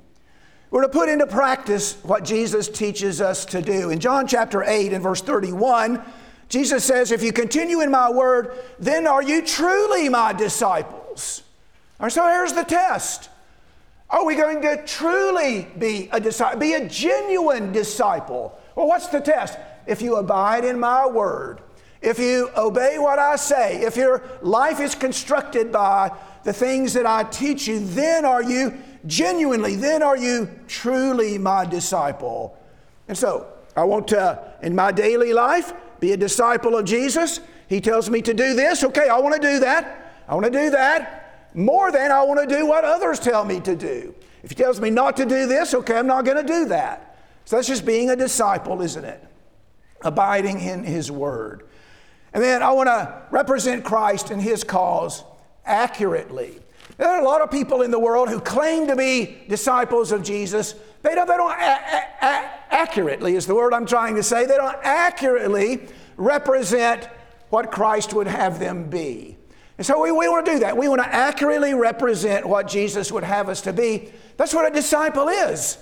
We're 0.69 0.83
to 0.83 0.89
put 0.89 1.09
into 1.09 1.25
practice 1.25 1.97
what 2.03 2.23
Jesus 2.23 2.67
teaches 2.67 3.21
us 3.21 3.45
to 3.45 3.61
do. 3.61 3.89
In 3.89 3.99
John 3.99 4.27
chapter 4.27 4.63
8 4.63 4.93
and 4.93 5.01
verse 5.01 5.21
31, 5.21 6.03
Jesus 6.49 6.83
says, 6.83 7.11
If 7.11 7.23
you 7.23 7.31
continue 7.31 7.81
in 7.81 7.89
my 7.89 8.11
word, 8.11 8.57
then 8.77 9.07
are 9.07 9.23
you 9.23 9.43
truly 9.43 10.09
my 10.09 10.33
disciples. 10.33 11.02
And 11.99 12.11
so 12.11 12.27
here's 12.27 12.53
the 12.53 12.63
test 12.63 13.29
Are 14.09 14.25
we 14.25 14.35
going 14.35 14.61
to 14.61 14.83
truly 14.85 15.67
be 15.77 16.09
a 16.11 16.19
disciple, 16.19 16.59
be 16.59 16.73
a 16.73 16.87
genuine 16.87 17.71
disciple? 17.71 18.57
Well, 18.75 18.87
what's 18.87 19.07
the 19.07 19.21
test? 19.21 19.57
If 19.85 20.01
you 20.01 20.15
abide 20.15 20.65
in 20.65 20.79
my 20.79 21.05
word, 21.05 21.61
if 22.01 22.19
you 22.19 22.49
obey 22.57 22.97
what 22.99 23.19
I 23.19 23.35
say, 23.37 23.81
if 23.81 23.95
your 23.95 24.23
life 24.41 24.79
is 24.79 24.95
constructed 24.95 25.71
by 25.71 26.11
the 26.43 26.53
things 26.53 26.93
that 26.93 27.05
I 27.05 27.23
teach 27.23 27.67
you, 27.67 27.79
then 27.79 28.25
are 28.25 28.43
you 28.43 28.77
genuinely, 29.05 29.75
then 29.75 30.03
are 30.03 30.17
you 30.17 30.49
truly 30.67 31.37
my 31.37 31.65
disciple. 31.65 32.57
And 33.07 33.17
so, 33.17 33.47
I 33.75 33.83
want 33.85 34.07
to, 34.09 34.39
in 34.61 34.75
my 34.75 34.91
daily 34.91 35.33
life, 35.33 35.73
be 35.99 36.11
a 36.11 36.17
disciple 36.17 36.75
of 36.75 36.85
Jesus. 36.85 37.39
He 37.67 37.81
tells 37.81 38.09
me 38.09 38.21
to 38.21 38.33
do 38.33 38.53
this. 38.53 38.83
Okay, 38.83 39.07
I 39.07 39.17
want 39.19 39.35
to 39.35 39.41
do 39.41 39.59
that. 39.61 40.02
I 40.27 40.35
want 40.35 40.45
to 40.45 40.51
do 40.51 40.69
that. 40.71 41.51
More 41.55 41.91
than 41.91 42.11
I 42.11 42.23
want 42.23 42.47
to 42.47 42.55
do 42.55 42.65
what 42.65 42.83
others 42.83 43.19
tell 43.19 43.45
me 43.45 43.59
to 43.61 43.75
do. 43.75 44.15
If 44.43 44.49
he 44.51 44.55
tells 44.55 44.81
me 44.81 44.89
not 44.89 45.17
to 45.17 45.25
do 45.25 45.45
this, 45.45 45.73
okay, 45.73 45.97
I'm 45.97 46.07
not 46.07 46.25
going 46.25 46.37
to 46.37 46.53
do 46.53 46.65
that. 46.65 47.17
So 47.45 47.55
that's 47.55 47.67
just 47.67 47.85
being 47.85 48.09
a 48.09 48.15
disciple, 48.15 48.81
isn't 48.81 49.05
it? 49.05 49.23
Abiding 50.01 50.59
in 50.59 50.83
his 50.83 51.11
word. 51.11 51.67
And 52.33 52.43
then 52.43 52.63
I 52.63 52.71
want 52.71 52.87
to 52.87 53.21
represent 53.31 53.85
Christ 53.85 54.31
and 54.31 54.41
his 54.41 54.63
cause 54.63 55.23
accurately. 55.65 56.59
There 56.97 57.07
are 57.07 57.21
a 57.21 57.25
lot 57.25 57.41
of 57.41 57.51
people 57.51 57.81
in 57.81 57.91
the 57.91 57.99
world 57.99 58.29
who 58.29 58.39
claim 58.39 58.87
to 58.87 58.95
be 58.95 59.37
disciples 59.47 60.11
of 60.11 60.23
Jesus. 60.23 60.75
They 61.01 61.15
don't, 61.15 61.27
they 61.27 61.37
don't 61.37 61.51
a- 61.51 62.25
a- 62.25 62.49
accurately, 62.71 63.35
is 63.35 63.45
the 63.45 63.55
word 63.55 63.73
I'm 63.73 63.85
trying 63.85 64.15
to 64.15 64.23
say, 64.23 64.45
they 64.45 64.57
don't 64.57 64.77
accurately 64.83 65.87
represent 66.17 67.07
what 67.49 67.71
Christ 67.71 68.13
would 68.13 68.27
have 68.27 68.59
them 68.59 68.89
be. 68.89 69.37
And 69.77 69.85
so 69.85 70.01
we, 70.01 70.11
we 70.11 70.29
want 70.29 70.45
to 70.45 70.51
do 70.53 70.59
that. 70.59 70.77
We 70.77 70.87
want 70.87 71.01
to 71.01 71.13
accurately 71.13 71.73
represent 71.73 72.45
what 72.45 72.67
Jesus 72.67 73.11
would 73.11 73.23
have 73.23 73.49
us 73.49 73.61
to 73.61 73.73
be. 73.73 74.11
That's 74.37 74.53
what 74.53 74.71
a 74.71 74.73
disciple 74.73 75.29
is. 75.29 75.77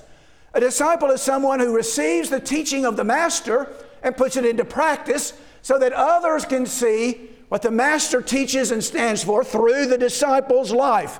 A 0.53 0.59
disciple 0.59 1.09
is 1.11 1.21
someone 1.21 1.59
who 1.59 1.75
receives 1.75 2.29
the 2.29 2.39
teaching 2.39 2.85
of 2.85 2.97
the 2.97 3.03
Master 3.03 3.67
and 4.03 4.15
puts 4.15 4.35
it 4.35 4.45
into 4.45 4.65
practice 4.65 5.33
so 5.61 5.77
that 5.79 5.93
others 5.93 6.45
can 6.45 6.65
see 6.65 7.29
what 7.49 7.61
the 7.61 7.71
Master 7.71 8.21
teaches 8.21 8.71
and 8.71 8.83
stands 8.83 9.23
for 9.23 9.43
through 9.43 9.85
the 9.87 9.97
disciples' 9.97 10.71
life. 10.71 11.19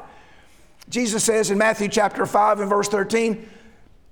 Jesus 0.89 1.23
says 1.23 1.51
in 1.51 1.57
Matthew 1.57 1.87
chapter 1.87 2.25
5 2.25 2.61
and 2.61 2.69
verse 2.69 2.87
13, 2.87 3.49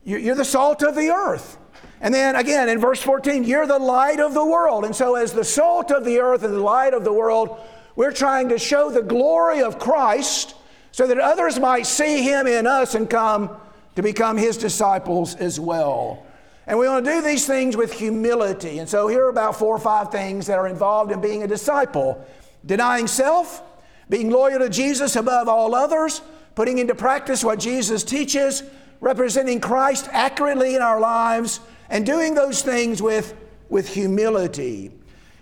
You're 0.03 0.35
the 0.35 0.45
salt 0.45 0.83
of 0.83 0.95
the 0.95 1.09
earth. 1.09 1.57
And 2.01 2.13
then 2.13 2.35
again 2.35 2.69
in 2.69 2.79
verse 2.79 3.01
14, 3.01 3.43
You're 3.43 3.67
the 3.67 3.79
light 3.79 4.19
of 4.19 4.33
the 4.33 4.45
world. 4.45 4.85
And 4.85 4.95
so, 4.95 5.15
as 5.15 5.33
the 5.33 5.43
salt 5.43 5.91
of 5.91 6.05
the 6.05 6.19
earth 6.19 6.43
and 6.43 6.53
the 6.53 6.59
light 6.59 6.93
of 6.93 7.03
the 7.03 7.11
world, 7.11 7.59
we're 7.99 8.13
trying 8.13 8.47
to 8.47 8.57
show 8.57 8.89
the 8.89 9.01
glory 9.01 9.61
of 9.61 9.77
Christ 9.77 10.55
so 10.93 11.05
that 11.05 11.19
others 11.19 11.59
might 11.59 11.85
see 11.85 12.23
Him 12.23 12.47
in 12.47 12.65
us 12.65 12.95
and 12.95 13.09
come 13.09 13.57
to 13.97 14.01
become 14.01 14.37
His 14.37 14.55
disciples 14.55 15.35
as 15.35 15.59
well. 15.59 16.25
And 16.65 16.79
we 16.79 16.87
want 16.87 17.03
to 17.03 17.11
do 17.11 17.21
these 17.21 17.45
things 17.45 17.75
with 17.75 17.91
humility. 17.91 18.79
And 18.79 18.87
so 18.87 19.09
here 19.09 19.25
are 19.25 19.29
about 19.29 19.59
four 19.59 19.75
or 19.75 19.79
five 19.79 20.13
things 20.13 20.47
that 20.47 20.57
are 20.57 20.69
involved 20.69 21.11
in 21.11 21.19
being 21.19 21.43
a 21.43 21.47
disciple 21.47 22.25
denying 22.65 23.05
self, 23.05 23.61
being 24.09 24.29
loyal 24.29 24.59
to 24.59 24.69
Jesus 24.69 25.17
above 25.17 25.49
all 25.49 25.75
others, 25.75 26.21
putting 26.55 26.77
into 26.77 26.95
practice 26.95 27.43
what 27.43 27.59
Jesus 27.59 28.05
teaches, 28.05 28.63
representing 29.01 29.59
Christ 29.59 30.07
accurately 30.13 30.73
in 30.73 30.81
our 30.81 31.01
lives, 31.01 31.59
and 31.89 32.05
doing 32.05 32.33
those 32.33 32.61
things 32.61 33.01
with, 33.01 33.35
with 33.67 33.89
humility. 33.89 34.89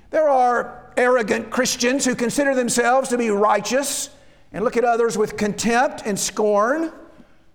There 0.10 0.28
are 0.28 0.87
arrogant 0.98 1.50
Christians 1.50 2.04
who 2.06 2.16
consider 2.16 2.56
themselves 2.56 3.10
to 3.10 3.18
be 3.18 3.30
righteous 3.30 4.10
and 4.52 4.64
look 4.64 4.78
at 4.78 4.84
others 4.84 5.18
with 5.18 5.38
contempt 5.38 6.04
and 6.06 6.20
scorn. 6.20 6.92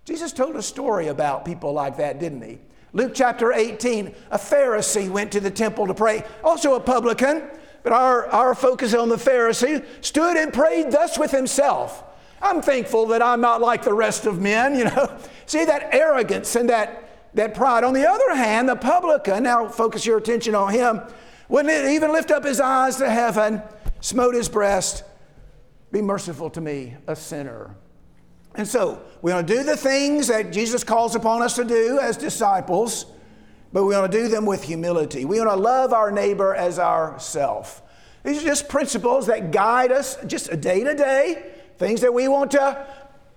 Jesus 0.04 0.32
told 0.32 0.56
a 0.56 0.62
story 0.62 1.08
about 1.08 1.44
people 1.44 1.72
like 1.72 1.96
that, 1.99 2.18
didn't 2.18 2.42
he? 2.42 2.58
Luke 2.92 3.12
chapter 3.14 3.52
18, 3.52 4.14
a 4.30 4.38
Pharisee 4.38 5.08
went 5.11 5.32
to 5.32 5.40
the 5.40 5.50
temple 5.50 5.87
to 5.87 5.94
pray, 5.94 6.25
also 6.44 6.75
a 6.75 6.80
publican, 6.80 7.42
but 7.82 7.92
our, 7.92 8.26
our 8.26 8.54
focus 8.54 8.94
on 8.94 9.08
the 9.08 9.16
Pharisee 9.16 9.84
stood 10.02 10.37
and 10.37 10.52
prayed 10.52 10.92
thus 10.92 11.18
with 11.18 11.30
himself. 11.30 12.04
I'm 12.42 12.61
thankful 12.61 13.06
that 13.06 13.22
I'm 13.22 13.40
not 13.40 13.61
like 13.61 13.82
the 13.82 13.94
rest 13.94 14.26
of 14.26 14.40
men, 14.40 14.76
you 14.76 14.84
know. 14.84 15.18
See 15.46 15.64
that 15.64 15.94
arrogance 15.94 16.54
and 16.56 16.68
that, 16.68 17.30
that 17.34 17.54
pride. 17.54 17.84
On 17.84 17.94
the 17.94 18.08
other 18.08 18.34
hand, 18.34 18.68
the 18.68 18.76
publican, 18.76 19.44
now 19.44 19.68
focus 19.68 20.04
your 20.04 20.18
attention 20.18 20.54
on 20.54 20.72
him, 20.72 21.00
wouldn't 21.49 21.72
it 21.72 21.90
even 21.92 22.12
lift 22.12 22.30
up 22.30 22.44
his 22.44 22.61
eyes 22.61 22.96
to 22.96 23.11
heaven, 23.11 23.62
smote 24.00 24.34
his 24.34 24.49
breast, 24.49 25.04
be 25.90 26.00
merciful 26.00 26.50
to 26.50 26.61
me, 26.61 26.94
a 27.06 27.14
sinner. 27.14 27.75
And 28.54 28.66
so, 28.66 29.02
we 29.22 29.32
want 29.32 29.46
to 29.46 29.54
do 29.54 29.62
the 29.62 29.76
things 29.76 30.28
that 30.28 30.52
Jesus 30.52 30.84
calls 30.84 31.14
upon 31.14 31.42
us 31.42 31.54
to 31.56 31.64
do 31.64 31.99
as 32.00 32.16
disciples, 32.16 33.06
but 33.72 33.84
we 33.84 33.94
want 33.94 34.11
to 34.11 34.18
do 34.18 34.28
them 34.28 34.44
with 34.44 34.62
humility. 34.62 35.25
We 35.25 35.38
want 35.38 35.50
to 35.50 35.56
love 35.56 35.92
our 35.92 36.11
neighbor 36.11 36.54
as 36.54 36.78
ourself. 36.78 37.82
These 38.25 38.42
are 38.42 38.46
just 38.46 38.68
principles 38.68 39.26
that 39.26 39.50
guide 39.50 39.90
us 39.90 40.16
just 40.26 40.61
day 40.61 40.84
to 40.84 40.94
day, 40.94 41.52
things 41.78 42.02
that 42.02 42.12
we 42.12 42.28
want 42.28 42.52
to 42.52 42.87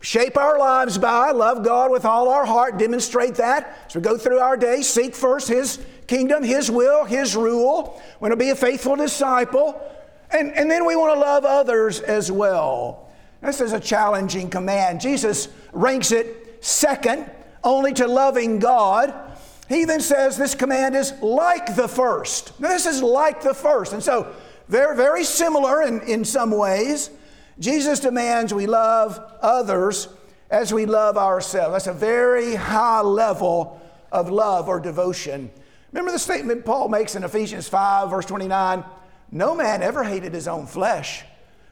shape 0.05 0.38
our 0.38 0.59
lives 0.59 1.00
by. 1.00 1.31
Love 1.31 1.65
God 1.65 1.89
with 1.89 2.05
all 2.05 2.29
our 2.29 2.45
heart, 2.45 2.77
demonstrate 2.77 3.35
that 3.35 3.75
as 3.88 3.95
we 3.95 4.01
go 4.01 4.17
through 4.17 4.38
our 4.38 4.55
day. 4.55 4.83
Seek 4.83 5.15
first 5.15 5.47
His 5.47 5.83
kingdom, 6.05 6.43
His 6.43 6.69
will, 6.69 7.05
His 7.05 7.35
rule. 7.35 8.00
We 8.19 8.25
want 8.25 8.31
to 8.31 8.38
be 8.38 8.51
a 8.51 8.55
faithful 8.55 8.95
disciple. 8.95 9.81
And, 10.29 10.53
and 10.53 10.69
then 10.69 10.85
we 10.85 10.95
want 10.95 11.15
to 11.15 11.19
love 11.19 11.43
others 11.43 12.01
as 12.01 12.31
well. 12.31 13.09
This 13.41 13.62
is 13.62 13.74
a 13.74 13.79
challenging 13.79 14.50
command. 14.50 15.01
Jesus 15.01 15.47
ranks 15.74 16.12
it 16.12 16.63
second 16.63 17.29
only 17.63 17.91
to 17.93 18.07
loving 18.07 18.59
God. 18.59 19.12
He 19.67 19.81
even 19.81 20.01
says 20.01 20.38
this 20.38 20.53
command 20.53 20.95
is 20.95 21.13
like 21.24 21.75
the 21.75 21.88
first. 21.88 22.59
Now, 22.59 22.67
this 22.67 22.85
is 22.85 23.01
like 23.01 23.41
the 23.41 23.55
first. 23.55 23.93
And 23.93 24.03
so 24.03 24.35
they're 24.69 24.93
very 24.93 25.24
similar 25.24 25.81
in, 25.81 26.01
in 26.01 26.25
some 26.25 26.51
ways. 26.51 27.09
Jesus 27.59 28.00
demands 28.00 28.53
we 28.53 28.67
love 28.67 29.19
others 29.41 30.09
as 30.50 30.74
we 30.74 30.85
love 30.85 31.17
ourselves. 31.17 31.71
That's 31.74 31.88
a 31.88 31.93
very 31.93 32.55
high 32.55 33.01
level 33.01 33.81
of 34.12 34.29
love 34.29 34.67
or 34.67 34.79
devotion. 34.79 35.50
Remember 35.91 36.12
the 36.12 36.19
statement 36.19 36.65
Paul 36.65 36.89
makes 36.89 37.15
in 37.15 37.24
Ephesians 37.24 37.67
5, 37.67 38.09
verse 38.09 38.25
29 38.25 38.83
No 39.31 39.55
man 39.55 39.81
ever 39.81 40.03
hated 40.03 40.33
his 40.33 40.47
own 40.47 40.67
flesh, 40.67 41.24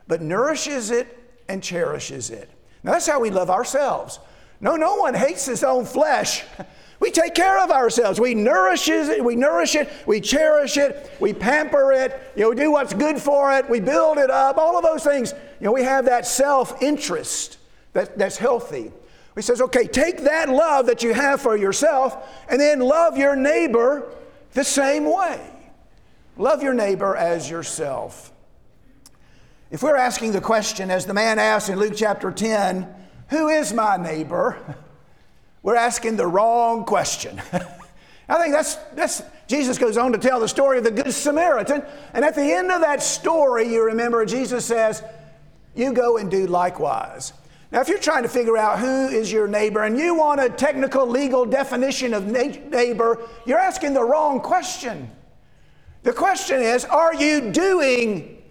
but 0.07 0.21
nourishes 0.21 0.91
it 0.91 1.19
and 1.49 1.61
cherishes 1.61 2.29
it. 2.29 2.49
Now, 2.83 2.93
that's 2.93 3.07
how 3.07 3.19
we 3.19 3.29
love 3.29 3.49
ourselves. 3.49 4.19
No, 4.59 4.75
no 4.75 4.95
one 4.95 5.13
hates 5.13 5.45
his 5.45 5.63
own 5.63 5.85
flesh. 5.85 6.43
We 6.99 7.11
take 7.11 7.35
care 7.35 7.61
of 7.61 7.71
ourselves. 7.71 8.19
We 8.19 8.33
nourish 8.35 8.87
it, 8.87 9.23
we 9.23 9.35
nourish 9.35 9.75
it, 9.75 9.91
we 10.05 10.21
cherish 10.21 10.77
it, 10.77 11.11
we 11.19 11.33
pamper 11.33 11.91
it, 11.91 12.31
you 12.35 12.43
know, 12.43 12.49
we 12.51 12.55
do 12.55 12.71
what's 12.71 12.93
good 12.93 13.17
for 13.17 13.51
it, 13.53 13.69
we 13.69 13.79
build 13.79 14.17
it 14.17 14.29
up, 14.29 14.57
all 14.57 14.77
of 14.77 14.83
those 14.83 15.03
things. 15.03 15.33
You 15.59 15.65
know, 15.65 15.73
we 15.73 15.83
have 15.83 16.05
that 16.05 16.25
self-interest 16.25 17.57
that, 17.93 18.17
that's 18.17 18.37
healthy. 18.37 18.91
He 19.35 19.41
says, 19.41 19.61
okay, 19.61 19.87
take 19.87 20.23
that 20.23 20.49
love 20.49 20.85
that 20.85 21.01
you 21.01 21.13
have 21.13 21.41
for 21.41 21.57
yourself 21.57 22.29
and 22.47 22.61
then 22.61 22.79
love 22.79 23.17
your 23.17 23.35
neighbor 23.35 24.07
the 24.53 24.63
same 24.63 25.05
way. 25.05 25.41
Love 26.37 26.61
your 26.61 26.73
neighbor 26.73 27.15
as 27.15 27.49
yourself. 27.49 28.31
If 29.71 29.81
we're 29.81 29.95
asking 29.95 30.33
the 30.33 30.41
question, 30.41 30.91
as 30.91 31.07
the 31.07 31.15
man 31.15 31.39
asked 31.39 31.69
in 31.69 31.79
Luke 31.79 31.93
chapter 31.95 32.31
10, 32.31 32.87
who 33.29 33.47
is 33.47 33.73
my 33.73 33.97
neighbor? 33.97 34.77
We're 35.63 35.75
asking 35.75 36.17
the 36.17 36.27
wrong 36.27 36.85
question. 36.85 37.41
I 38.29 38.41
think 38.41 38.53
that's, 38.53 38.75
that's, 38.93 39.23
Jesus 39.47 39.77
goes 39.77 39.97
on 39.97 40.11
to 40.11 40.17
tell 40.17 40.39
the 40.39 40.47
story 40.47 40.77
of 40.77 40.83
the 40.83 40.91
Good 40.91 41.13
Samaritan. 41.13 41.83
And 42.13 42.23
at 42.23 42.35
the 42.35 42.53
end 42.53 42.71
of 42.71 42.81
that 42.81 43.01
story, 43.01 43.71
you 43.71 43.83
remember 43.83 44.25
Jesus 44.25 44.65
says, 44.65 45.03
You 45.75 45.93
go 45.93 46.17
and 46.17 46.29
do 46.29 46.45
likewise. 46.47 47.33
Now, 47.71 47.81
if 47.81 47.87
you're 47.87 47.97
trying 47.97 48.23
to 48.23 48.29
figure 48.29 48.55
out 48.55 48.77
who 48.77 49.07
is 49.07 49.31
your 49.31 49.47
neighbor 49.47 49.81
and 49.81 49.97
you 49.97 50.13
want 50.13 50.39
a 50.39 50.49
technical 50.49 51.07
legal 51.07 51.43
definition 51.43 52.13
of 52.13 52.27
neighbor, 52.27 53.19
you're 53.45 53.57
asking 53.57 53.95
the 53.95 54.03
wrong 54.03 54.41
question. 54.41 55.09
The 56.03 56.13
question 56.13 56.61
is, 56.61 56.85
are 56.85 57.15
you 57.15 57.51
doing 57.51 58.43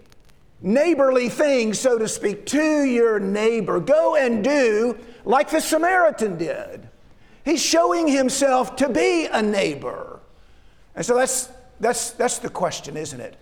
neighborly 0.62 1.28
things, 1.28 1.78
so 1.78 1.98
to 1.98 2.08
speak, 2.08 2.46
to 2.46 2.84
your 2.84 3.18
neighbor. 3.18 3.80
Go 3.80 4.16
and 4.16 4.42
do 4.42 4.96
like 5.24 5.50
the 5.50 5.60
Samaritan 5.60 6.38
did. 6.38 6.88
He's 7.44 7.62
showing 7.62 8.08
himself 8.08 8.76
to 8.76 8.88
be 8.88 9.26
a 9.26 9.42
neighbor. 9.42 10.20
And 10.94 11.04
so 11.04 11.16
that's, 11.16 11.48
that's, 11.80 12.10
that's 12.12 12.38
the 12.38 12.48
question, 12.48 12.96
isn't 12.96 13.20
it? 13.20 13.36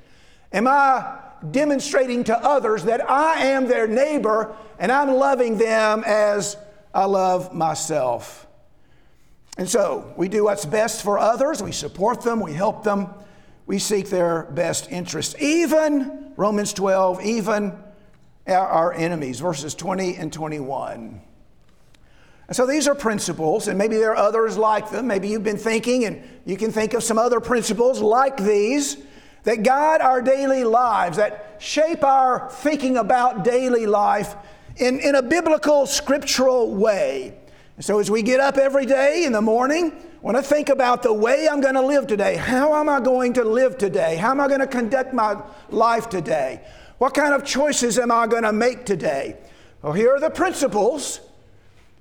Am 0.52 0.66
I 0.66 1.18
demonstrating 1.50 2.24
to 2.24 2.36
others 2.36 2.84
that 2.84 3.08
I 3.08 3.46
am 3.46 3.66
their 3.66 3.86
neighbor 3.86 4.56
and 4.78 4.90
I'm 4.90 5.10
loving 5.14 5.58
them 5.58 6.02
as 6.06 6.56
I 6.94 7.04
love 7.04 7.52
myself? 7.52 8.46
And 9.58 9.68
so 9.68 10.14
we 10.16 10.28
do 10.28 10.44
what's 10.44 10.64
best 10.64 11.02
for 11.02 11.18
others, 11.18 11.62
we 11.62 11.72
support 11.72 12.22
them, 12.22 12.40
we 12.40 12.52
help 12.52 12.82
them, 12.82 13.08
we 13.66 13.78
seek 13.78 14.08
their 14.08 14.44
best 14.44 14.90
interests. 14.90 15.34
Even 15.38 16.32
Romans 16.36 16.72
12, 16.72 17.22
even 17.24 17.76
our 18.48 18.92
enemies, 18.92 19.40
verses 19.40 19.74
20 19.74 20.16
and 20.16 20.32
21. 20.32 21.20
And 22.50 22.56
so 22.56 22.66
these 22.66 22.88
are 22.88 22.96
principles, 22.96 23.68
and 23.68 23.78
maybe 23.78 23.94
there 23.94 24.10
are 24.10 24.16
others 24.16 24.58
like 24.58 24.90
them. 24.90 25.06
Maybe 25.06 25.28
you've 25.28 25.44
been 25.44 25.56
thinking, 25.56 26.04
and 26.04 26.20
you 26.44 26.56
can 26.56 26.72
think 26.72 26.94
of 26.94 27.04
some 27.04 27.16
other 27.16 27.38
principles 27.38 28.00
like 28.00 28.36
these 28.38 28.96
that 29.44 29.62
guide 29.62 30.00
our 30.00 30.20
daily 30.20 30.64
lives, 30.64 31.16
that 31.18 31.58
shape 31.60 32.02
our 32.02 32.50
thinking 32.50 32.96
about 32.96 33.44
daily 33.44 33.86
life 33.86 34.34
in, 34.78 34.98
in 34.98 35.14
a 35.14 35.22
biblical, 35.22 35.86
scriptural 35.86 36.74
way. 36.74 37.38
And 37.76 37.84
so 37.84 38.00
as 38.00 38.10
we 38.10 38.20
get 38.20 38.40
up 38.40 38.56
every 38.56 38.84
day 38.84 39.22
in 39.22 39.32
the 39.32 39.40
morning, 39.40 39.92
want 40.20 40.36
to 40.36 40.42
think 40.42 40.70
about 40.70 41.04
the 41.04 41.12
way 41.12 41.48
I'm 41.48 41.60
going 41.60 41.76
to 41.76 41.86
live 41.86 42.08
today. 42.08 42.34
How 42.34 42.74
am 42.74 42.88
I 42.88 42.98
going 42.98 43.34
to 43.34 43.44
live 43.44 43.78
today? 43.78 44.16
How 44.16 44.32
am 44.32 44.40
I 44.40 44.48
going 44.48 44.58
to 44.58 44.66
conduct 44.66 45.14
my 45.14 45.40
life 45.68 46.08
today? 46.08 46.62
What 46.98 47.14
kind 47.14 47.32
of 47.32 47.44
choices 47.44 47.96
am 47.96 48.10
I 48.10 48.26
going 48.26 48.42
to 48.42 48.52
make 48.52 48.86
today? 48.86 49.36
Well, 49.82 49.92
here 49.92 50.10
are 50.16 50.20
the 50.20 50.30
principles 50.30 51.20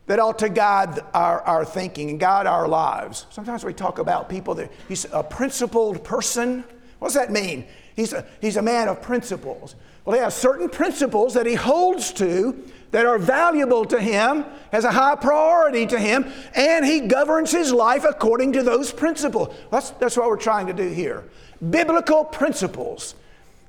that 0.10 0.18
ought 0.18 0.40
to 0.40 0.50
guide 0.50 1.00
our, 1.14 1.40
our 1.42 1.64
thinking 1.64 2.10
and 2.10 2.20
guide 2.20 2.48
our 2.48 2.68
lives. 2.68 3.28
Sometimes 3.30 3.64
we 3.64 3.76
talk 3.76 4.00
about 4.00 4.28
people 4.28 4.56
that 4.56 4.72
he's 4.88 5.06
a 5.14 5.22
principled 5.22 6.04
person. 6.04 6.64
What 6.98 7.10
does 7.10 7.14
that 7.14 7.32
mean? 7.32 7.68
He's 7.96 8.14
a, 8.14 8.26
he's 8.42 8.58
a 8.58 8.62
man 8.64 8.88
of 8.88 9.04
principles. 9.04 9.76
Well, 10.04 10.16
he 10.16 10.24
has 10.24 10.34
certain 10.34 10.68
principles 10.68 11.36
that 11.36 11.46
he 11.46 11.54
holds 11.54 12.12
to 12.14 12.60
that 12.90 13.06
are 13.06 13.20
valuable 13.20 13.86
to 13.86 14.02
him, 14.02 14.46
has 14.72 14.84
a 14.84 14.92
high 14.92 15.14
priority 15.14 15.86
to 15.86 16.00
him, 16.00 16.26
and 16.56 16.84
he 16.84 17.02
governs 17.02 17.52
his 17.52 17.72
life 17.72 18.04
according 18.04 18.54
to 18.54 18.64
those 18.64 18.92
principles. 18.92 19.54
That's, 19.70 19.92
that's 19.92 20.18
what 20.18 20.26
we're 20.26 20.38
trying 20.38 20.66
to 20.66 20.74
do 20.74 20.90
here. 20.90 21.24
Biblical 21.70 22.26
principles 22.26 23.14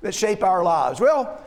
that 0.00 0.14
shape 0.14 0.42
our 0.42 0.62
lives. 0.62 1.00
Well, 1.00 1.44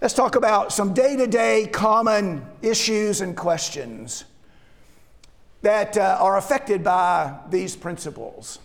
let's 0.00 0.14
talk 0.14 0.36
about 0.36 0.72
some 0.72 0.92
day 0.92 1.16
to 1.16 1.26
day 1.26 1.68
common 1.72 2.44
issues 2.62 3.20
and 3.20 3.36
questions 3.36 4.24
that 5.62 5.96
uh, 5.96 6.18
are 6.20 6.36
affected 6.36 6.84
by 6.84 7.38
these 7.50 7.74
principles. 7.74 8.58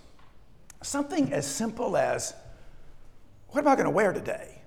Something 0.83 1.31
as 1.33 1.47
simple 1.47 1.95
as 1.95 2.33
what 3.49 3.61
am 3.61 3.67
I 3.67 3.75
going 3.75 3.85
to 3.85 3.91
wear 3.91 4.13
today? 4.13 4.61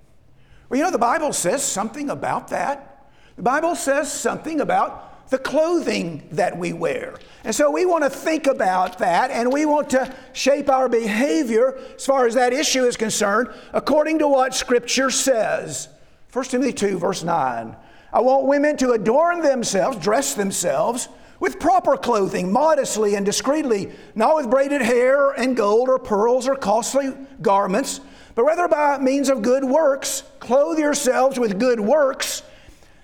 Well, 0.68 0.78
you 0.78 0.84
know, 0.84 0.90
the 0.90 0.98
Bible 0.98 1.32
says 1.32 1.62
something 1.62 2.10
about 2.10 2.48
that. 2.48 3.08
The 3.36 3.42
Bible 3.42 3.74
says 3.74 4.12
something 4.12 4.60
about 4.60 5.30
the 5.30 5.38
clothing 5.38 6.26
that 6.32 6.56
we 6.56 6.72
wear. 6.72 7.14
And 7.44 7.54
so 7.54 7.70
we 7.70 7.86
want 7.86 8.04
to 8.04 8.10
think 8.10 8.46
about 8.46 8.98
that 8.98 9.30
and 9.30 9.52
we 9.52 9.66
want 9.66 9.90
to 9.90 10.14
shape 10.32 10.68
our 10.68 10.88
behavior 10.88 11.78
as 11.96 12.04
far 12.04 12.26
as 12.26 12.34
that 12.34 12.52
issue 12.52 12.84
is 12.84 12.96
concerned 12.96 13.48
according 13.72 14.18
to 14.20 14.28
what 14.28 14.54
Scripture 14.54 15.10
says. 15.10 15.88
1 16.34 16.44
Timothy 16.46 16.72
2, 16.72 16.98
verse 16.98 17.22
9. 17.22 17.76
I 18.12 18.20
want 18.20 18.46
women 18.46 18.76
to 18.78 18.90
adorn 18.90 19.40
themselves, 19.40 19.98
dress 19.98 20.34
themselves 20.34 21.08
with 21.38 21.60
proper 21.60 21.96
clothing, 21.96 22.50
modestly 22.50 23.14
and 23.14 23.24
discreetly, 23.24 23.92
not 24.16 24.34
with 24.34 24.50
braided 24.50 24.82
hair 24.82 25.30
and 25.30 25.56
gold 25.56 25.88
or 25.88 26.00
pearls 26.00 26.48
or 26.48 26.56
costly 26.56 27.12
garments, 27.40 28.00
but 28.34 28.42
rather 28.42 28.66
by 28.66 28.98
means 28.98 29.28
of 29.28 29.42
good 29.42 29.62
works. 29.62 30.24
Clothe 30.40 30.80
yourselves 30.80 31.38
with 31.38 31.60
good 31.60 31.78
works 31.78 32.42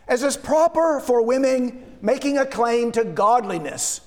as 0.09 0.25
is 0.25 0.37
proper 0.37 0.99
for 0.99 1.23
women 1.23 1.85
making 2.03 2.37
a 2.37 2.45
claim 2.45 2.91
to 2.91 3.05
godliness. 3.05 4.01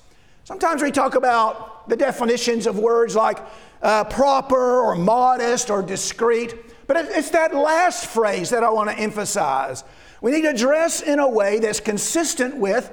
Sometimes 0.44 0.82
we 0.82 0.90
talk 0.90 1.14
about 1.14 1.88
the 1.88 1.96
definitions 1.96 2.66
of 2.66 2.78
words 2.78 3.16
like 3.16 3.38
uh, 3.80 4.04
proper 4.04 4.82
or 4.82 4.94
modest 4.94 5.70
or 5.70 5.80
discreet. 5.80 6.63
But 6.86 6.96
it's 6.96 7.30
that 7.30 7.54
last 7.54 8.06
phrase 8.06 8.50
that 8.50 8.62
I 8.62 8.70
want 8.70 8.90
to 8.90 8.98
emphasize. 8.98 9.84
We 10.20 10.32
need 10.32 10.42
to 10.42 10.54
dress 10.54 11.00
in 11.00 11.18
a 11.18 11.28
way 11.28 11.58
that's 11.58 11.80
consistent 11.80 12.56
with 12.56 12.90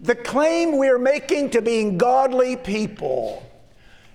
the 0.00 0.14
claim 0.14 0.76
we're 0.76 0.98
making 0.98 1.50
to 1.50 1.62
being 1.62 1.96
godly 1.96 2.56
people. 2.56 3.48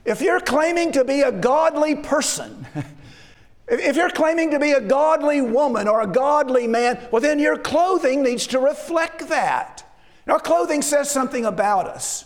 If 0.06 0.22
you're 0.22 0.40
claiming 0.40 0.92
to 0.94 1.04
be 1.04 1.22
a 1.22 1.32
godly 1.32 1.96
person, 1.96 2.66
if 3.68 3.96
you're 3.96 4.10
claiming 4.10 4.52
to 4.52 4.60
be 4.60 4.72
a 4.72 4.82
godly 4.82 5.42
woman 5.42 5.88
or 5.88 6.02
a 6.02 6.08
godly 6.08 6.68
man, 6.68 7.00
well, 7.12 7.22
then 7.22 7.40
your 7.40 7.58
clothing 7.58 8.24
needs 8.24 8.48
to 8.48 8.60
reflect 8.60 9.30
that. 9.30 9.86
Our 10.28 10.40
clothing 10.40 10.82
says 10.82 11.10
something 11.10 11.46
about 11.46 11.88
us. 11.88 12.26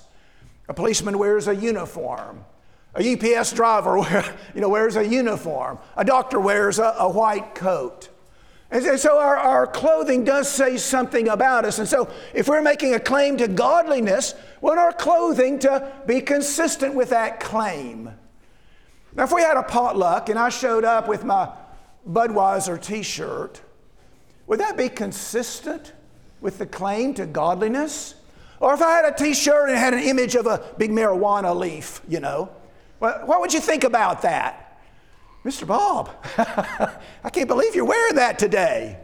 A 0.67 0.73
policeman 0.73 1.17
wears 1.17 1.47
a 1.47 1.55
uniform. 1.55 2.43
A 2.95 3.13
UPS 3.13 3.53
driver 3.53 3.97
wear, 3.99 4.35
you 4.53 4.61
know, 4.61 4.69
wears 4.69 4.95
a 4.95 5.07
uniform. 5.07 5.79
A 5.97 6.05
doctor 6.05 6.39
wears 6.39 6.79
a, 6.79 6.95
a 6.99 7.09
white 7.09 7.55
coat. 7.55 8.09
And 8.73 8.99
so 8.99 9.19
our, 9.19 9.37
our 9.37 9.67
clothing 9.67 10.23
does 10.23 10.49
say 10.49 10.77
something 10.77 11.27
about 11.29 11.63
us. 11.63 11.77
And 11.77 11.87
so 11.87 12.09
if 12.33 12.47
we're 12.47 12.63
making 12.63 12.95
a 12.95 12.99
claim 12.99 13.37
to 13.37 13.47
godliness, 13.47 14.33
we 14.61 14.67
want 14.67 14.79
our 14.79 14.91
clothing 14.91 15.59
to 15.59 15.91
be 16.07 16.21
consistent 16.21 16.95
with 16.95 17.11
that 17.11 17.39
claim. 17.39 18.09
Now, 19.15 19.25
if 19.25 19.31
we 19.31 19.41
had 19.41 19.57
a 19.57 19.63
potluck 19.63 20.29
and 20.29 20.39
I 20.39 20.49
showed 20.49 20.85
up 20.85 21.07
with 21.07 21.23
my 21.23 21.51
Budweiser 22.09 22.81
t 22.81 23.03
shirt, 23.03 23.61
would 24.47 24.59
that 24.59 24.75
be 24.75 24.89
consistent 24.89 25.93
with 26.41 26.57
the 26.57 26.65
claim 26.65 27.13
to 27.13 27.27
godliness? 27.27 28.15
Or 28.59 28.73
if 28.73 28.81
I 28.81 28.91
had 28.95 29.05
a 29.05 29.15
t 29.15 29.35
shirt 29.35 29.69
and 29.69 29.77
had 29.77 29.93
an 29.93 30.01
image 30.01 30.33
of 30.33 30.47
a 30.47 30.63
big 30.79 30.89
marijuana 30.89 31.55
leaf, 31.55 32.01
you 32.07 32.19
know, 32.19 32.49
what 33.03 33.41
would 33.41 33.53
you 33.53 33.59
think 33.59 33.83
about 33.83 34.21
that? 34.21 34.79
Mr. 35.43 35.67
Bob, 35.67 36.09
I 37.23 37.29
can't 37.29 37.47
believe 37.47 37.75
you're 37.75 37.85
wearing 37.85 38.15
that 38.15 38.39
today. 38.39 38.97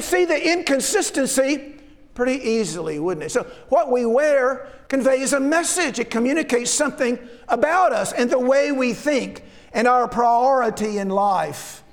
See 0.00 0.24
the 0.24 0.52
inconsistency 0.52 1.76
pretty 2.14 2.42
easily, 2.42 2.98
wouldn't 2.98 3.26
it? 3.26 3.30
So, 3.30 3.44
what 3.68 3.92
we 3.92 4.04
wear 4.04 4.68
conveys 4.88 5.32
a 5.32 5.40
message, 5.40 6.00
it 6.00 6.10
communicates 6.10 6.70
something 6.70 7.18
about 7.48 7.92
us 7.92 8.12
and 8.12 8.28
the 8.28 8.40
way 8.40 8.72
we 8.72 8.92
think 8.92 9.44
and 9.72 9.86
our 9.86 10.08
priority 10.08 10.98
in 10.98 11.08
life. 11.08 11.84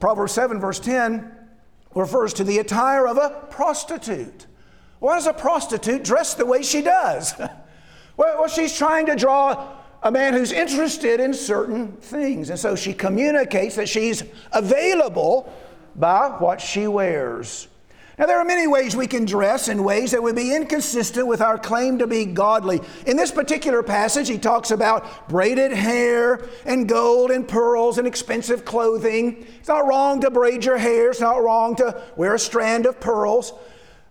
Proverbs 0.00 0.32
7, 0.32 0.60
verse 0.60 0.80
10 0.80 1.32
refers 1.94 2.34
to 2.34 2.44
the 2.44 2.58
attire 2.58 3.06
of 3.06 3.16
a 3.16 3.46
prostitute. 3.50 4.46
Why 4.98 5.14
does 5.14 5.26
a 5.26 5.32
prostitute 5.32 6.02
dress 6.02 6.34
the 6.34 6.44
way 6.44 6.62
she 6.62 6.82
does? 6.82 7.34
well, 8.16 8.48
she's 8.48 8.76
trying 8.76 9.06
to 9.06 9.14
draw 9.14 9.75
a 10.02 10.10
man 10.10 10.34
who's 10.34 10.52
interested 10.52 11.20
in 11.20 11.34
certain 11.34 11.92
things. 11.92 12.50
And 12.50 12.58
so 12.58 12.76
she 12.76 12.92
communicates 12.92 13.76
that 13.76 13.88
she's 13.88 14.22
available 14.52 15.52
by 15.94 16.28
what 16.38 16.60
she 16.60 16.86
wears. 16.86 17.68
Now, 18.18 18.24
there 18.24 18.38
are 18.38 18.46
many 18.46 18.66
ways 18.66 18.96
we 18.96 19.06
can 19.06 19.26
dress 19.26 19.68
in 19.68 19.84
ways 19.84 20.12
that 20.12 20.22
would 20.22 20.36
be 20.36 20.54
inconsistent 20.54 21.26
with 21.26 21.42
our 21.42 21.58
claim 21.58 21.98
to 21.98 22.06
be 22.06 22.24
godly. 22.24 22.80
In 23.06 23.14
this 23.14 23.30
particular 23.30 23.82
passage, 23.82 24.26
he 24.26 24.38
talks 24.38 24.70
about 24.70 25.28
braided 25.28 25.72
hair 25.72 26.48
and 26.64 26.88
gold 26.88 27.30
and 27.30 27.46
pearls 27.46 27.98
and 27.98 28.06
expensive 28.06 28.64
clothing. 28.64 29.46
It's 29.58 29.68
not 29.68 29.86
wrong 29.86 30.22
to 30.22 30.30
braid 30.30 30.64
your 30.64 30.78
hair, 30.78 31.10
it's 31.10 31.20
not 31.20 31.42
wrong 31.42 31.76
to 31.76 32.02
wear 32.16 32.34
a 32.34 32.38
strand 32.38 32.86
of 32.86 33.00
pearls. 33.00 33.52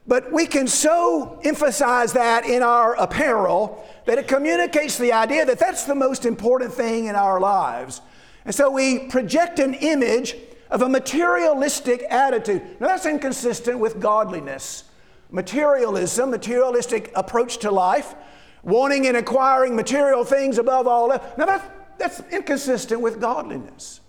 But 0.08 0.32
we 0.32 0.46
can 0.46 0.68
so 0.68 1.40
emphasize 1.44 2.14
that 2.14 2.46
in 2.46 2.62
our 2.62 2.94
apparel 2.96 3.84
that 4.06 4.20
it 4.20 4.28
communicates 4.28 4.98
the 4.98 5.14
idea 5.14 5.46
that 5.46 5.58
that's 5.58 5.86
the 5.86 5.96
most 5.96 6.26
important 6.26 6.74
thing 6.74 7.06
in 7.06 7.16
our 7.16 7.40
lives. 7.40 8.02
And 8.46 8.54
so 8.54 8.70
we 8.70 9.08
project 9.08 9.58
an 9.58 9.74
image 9.74 10.36
of 10.70 10.84
a 10.84 10.90
materialistic 10.90 12.04
attitude. 12.10 12.62
Now, 12.80 12.88
that's 12.88 13.08
inconsistent 13.08 13.80
with 13.80 14.00
godliness. 14.00 14.84
Materialism, 15.32 16.30
materialistic 16.30 17.12
approach 17.16 17.58
to 17.60 17.72
life, 17.72 18.14
wanting 18.62 19.08
and 19.08 19.18
acquiring 19.18 19.76
material 19.76 20.24
things 20.24 20.60
above 20.60 20.86
all 20.86 21.12
else. 21.12 21.24
Now, 21.36 21.46
that's, 21.48 21.66
that's 21.98 22.22
inconsistent 22.32 23.02
with 23.02 23.20
godliness. 23.20 24.02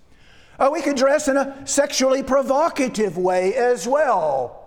Uh, 0.58 0.68
we 0.70 0.82
can 0.82 0.94
dress 0.94 1.28
in 1.28 1.38
a 1.38 1.66
sexually 1.66 2.22
provocative 2.22 3.16
way 3.16 3.54
as 3.54 3.88
well. 3.88 4.65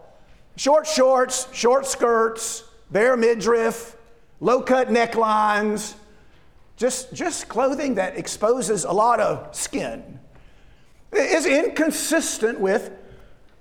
Short 0.59 0.85
shorts, 0.85 1.47
short 1.53 1.85
skirts, 1.85 2.65
bare 2.91 3.15
midriff, 3.15 3.95
low 4.41 4.61
cut 4.61 4.89
necklines, 4.89 5.93
just, 6.75 7.13
just 7.13 7.47
clothing 7.47 7.95
that 7.95 8.17
exposes 8.17 8.83
a 8.83 8.91
lot 8.91 9.21
of 9.21 9.55
skin 9.55 10.19
is 11.13 11.45
inconsistent 11.45 12.59
with 12.59 12.91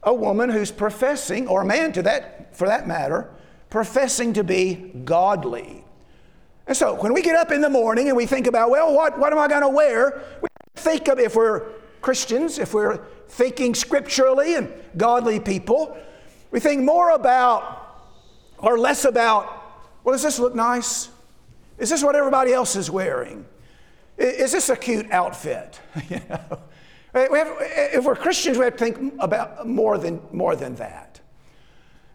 a 0.03 0.13
woman 0.13 0.51
who's 0.51 0.73
professing, 0.73 1.47
or 1.47 1.63
a 1.63 1.65
man 1.65 1.93
to 1.93 2.03
that, 2.03 2.57
for 2.57 2.67
that 2.67 2.89
matter, 2.89 3.31
professing 3.71 4.33
to 4.33 4.43
be 4.43 4.91
godly. 5.05 5.85
And 6.67 6.77
so 6.77 6.97
when 6.97 7.13
we 7.13 7.23
get 7.23 7.37
up 7.37 7.53
in 7.53 7.61
the 7.61 7.71
morning 7.71 8.09
and 8.09 8.17
we 8.17 8.27
think 8.27 8.49
about, 8.49 8.71
well, 8.71 8.93
what, 8.93 9.17
what 9.21 9.33
am 9.33 9.39
I 9.39 9.47
going 9.47 9.63
to 9.63 9.69
wear? 9.69 10.21
We 10.43 10.49
think 10.75 11.07
of, 11.07 11.21
if 11.21 11.37
we're 11.37 11.69
Christians, 12.01 12.59
if 12.59 12.75
we're 12.75 13.05
thinking 13.29 13.77
scripturally 13.77 14.57
and 14.57 14.73
godly 14.97 15.39
people, 15.39 15.97
we 16.51 16.61
think 16.61 16.83
more 16.83 17.11
about 17.11 17.85
or 18.59 18.79
less 18.79 19.05
about, 19.05 19.87
well, 20.05 20.15
does 20.15 20.23
this 20.23 20.39
look 20.39 20.55
nice? 20.55 21.11
Is 21.79 21.91
this 21.91 22.03
what 22.03 22.17
everybody 22.17 22.53
else 22.53 22.77
is 22.77 22.91
wearing? 22.91 23.47
Is 24.17 24.53
this 24.53 24.69
a 24.69 24.77
cute 24.77 25.11
outfit? 25.11 25.81
you 26.09 26.21
know? 26.29 26.61
Have, 27.15 27.57
if 27.61 28.05
we're 28.05 28.17
Christians, 28.17 28.59
we 28.59 28.65
have 28.65 28.77
to 28.77 28.79
think 28.79 29.15
about 29.19 29.67
more 29.67 29.97
than, 29.99 30.21
more 30.33 30.57
than 30.57 30.75
that. 30.77 31.21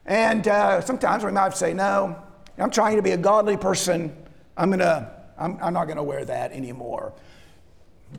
And 0.06 0.48
uh, 0.48 0.82
sometimes 0.82 1.24
we 1.24 1.32
might 1.32 1.56
say, 1.56 1.74
no, 1.74 2.22
I'm 2.58 2.72
trying 2.72 2.98
to 2.98 3.02
be 3.02 3.12
a 3.12 3.18
godly 3.18 3.58
person. 3.58 4.16
I'm, 4.58 4.70
gonna, 4.70 5.12
I'm, 5.38 5.58
I'm 5.62 5.74
not 5.74 5.86
going 5.86 5.98
to 5.98 6.04
wear 6.04 6.26
that 6.26 6.52
anymore. 6.52 7.14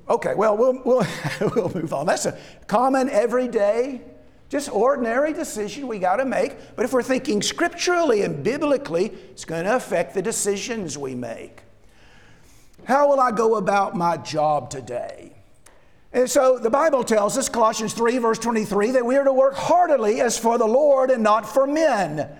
Okay, 0.08 0.34
well, 0.34 0.56
we'll, 0.56 0.80
we'll, 0.84 1.06
we'll 1.54 1.72
move 1.74 1.92
on. 1.92 2.06
That's 2.06 2.26
a 2.26 2.38
common, 2.66 3.10
everyday 3.10 4.00
just 4.54 4.70
ordinary 4.70 5.32
decision 5.32 5.88
we 5.88 5.98
got 5.98 6.18
to 6.18 6.24
make. 6.24 6.76
But 6.76 6.84
if 6.84 6.92
we're 6.92 7.02
thinking 7.02 7.42
scripturally 7.42 8.22
and 8.22 8.44
biblically, 8.44 9.06
it's 9.32 9.44
going 9.44 9.64
to 9.64 9.74
affect 9.74 10.14
the 10.14 10.22
decisions 10.22 10.96
we 10.96 11.16
make. 11.16 11.62
How 12.84 13.08
will 13.08 13.18
I 13.18 13.32
go 13.32 13.56
about 13.56 13.96
my 13.96 14.16
job 14.16 14.70
today? 14.70 15.32
And 16.12 16.30
so 16.30 16.60
the 16.60 16.70
Bible 16.70 17.02
tells 17.02 17.36
us, 17.36 17.48
Colossians 17.48 17.94
3, 17.94 18.18
verse 18.18 18.38
23, 18.38 18.92
that 18.92 19.04
we 19.04 19.16
are 19.16 19.24
to 19.24 19.32
work 19.32 19.56
heartily 19.56 20.20
as 20.20 20.38
for 20.38 20.56
the 20.56 20.68
Lord 20.68 21.10
and 21.10 21.20
not 21.20 21.52
for 21.52 21.66
men. 21.66 22.30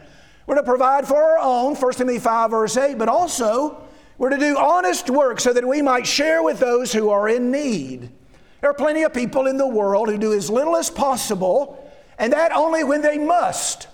We're 0.47 0.55
to 0.55 0.63
provide 0.63 1.09
for 1.09 1.21
our 1.21 1.41
own, 1.41 1.75
1 1.75 1.93
Timothy 1.95 2.21
5, 2.21 2.51
verse 2.53 2.77
8, 2.77 2.97
but 2.97 3.09
also 3.09 3.83
we're 4.19 4.31
to 4.31 4.39
do 4.39 4.57
honest 4.57 5.11
work 5.11 5.41
so 5.41 5.53
that 5.53 5.67
we 5.67 5.83
might 5.83 6.07
share 6.07 6.45
with 6.45 6.61
those 6.61 6.93
who 6.93 7.11
are 7.11 7.29
in 7.29 7.51
need. 7.51 8.13
There 8.61 8.71
are 8.71 8.75
plenty 8.75 9.03
of 9.03 9.13
people 9.13 9.49
in 9.49 9.57
the 9.57 9.67
world 9.67 10.09
who 10.09 10.17
do 10.17 10.33
as 10.33 10.49
little 10.49 10.77
as 10.77 10.91
possible 10.91 11.84
and 12.19 12.33
that 12.33 12.53
only 12.53 12.85
when 12.85 13.03
they 13.03 13.19
must. 13.19 13.89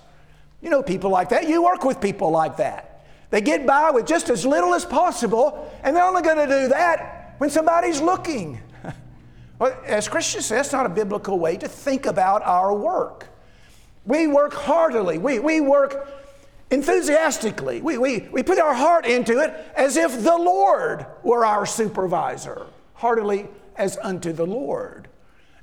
You 0.61 0.69
know 0.69 0.83
people 0.83 1.09
like 1.09 1.29
that. 1.29 1.47
You 1.47 1.63
work 1.63 1.83
with 1.83 1.99
people 1.99 2.31
like 2.31 2.57
that. 2.57 3.05
They 3.31 3.41
get 3.41 3.65
by 3.65 3.91
with 3.91 4.05
just 4.05 4.29
as 4.29 4.45
little 4.45 4.73
as 4.73 4.85
possible, 4.85 5.71
and 5.83 5.95
they're 5.95 6.03
only 6.03 6.21
going 6.21 6.37
to 6.37 6.61
do 6.61 6.67
that 6.67 7.35
when 7.37 7.49
somebody's 7.49 8.01
looking. 8.01 8.61
well, 9.59 9.75
as 9.85 10.07
Christians, 10.07 10.47
say, 10.47 10.55
that's 10.55 10.73
not 10.73 10.85
a 10.85 10.89
biblical 10.89 11.39
way 11.39 11.57
to 11.57 11.67
think 11.67 12.05
about 12.05 12.43
our 12.43 12.75
work. 12.75 13.27
We 14.05 14.27
work 14.27 14.53
heartily, 14.53 15.17
we, 15.17 15.39
we 15.39 15.61
work 15.61 16.07
enthusiastically. 16.71 17.81
We, 17.81 17.97
we, 17.97 18.29
we 18.31 18.43
put 18.43 18.59
our 18.59 18.73
heart 18.73 19.05
into 19.05 19.39
it 19.39 19.53
as 19.75 19.97
if 19.97 20.23
the 20.23 20.37
Lord 20.37 21.05
were 21.23 21.45
our 21.45 21.65
supervisor, 21.65 22.65
heartily 22.95 23.47
as 23.75 23.97
unto 24.01 24.31
the 24.33 24.45
Lord. 24.45 25.07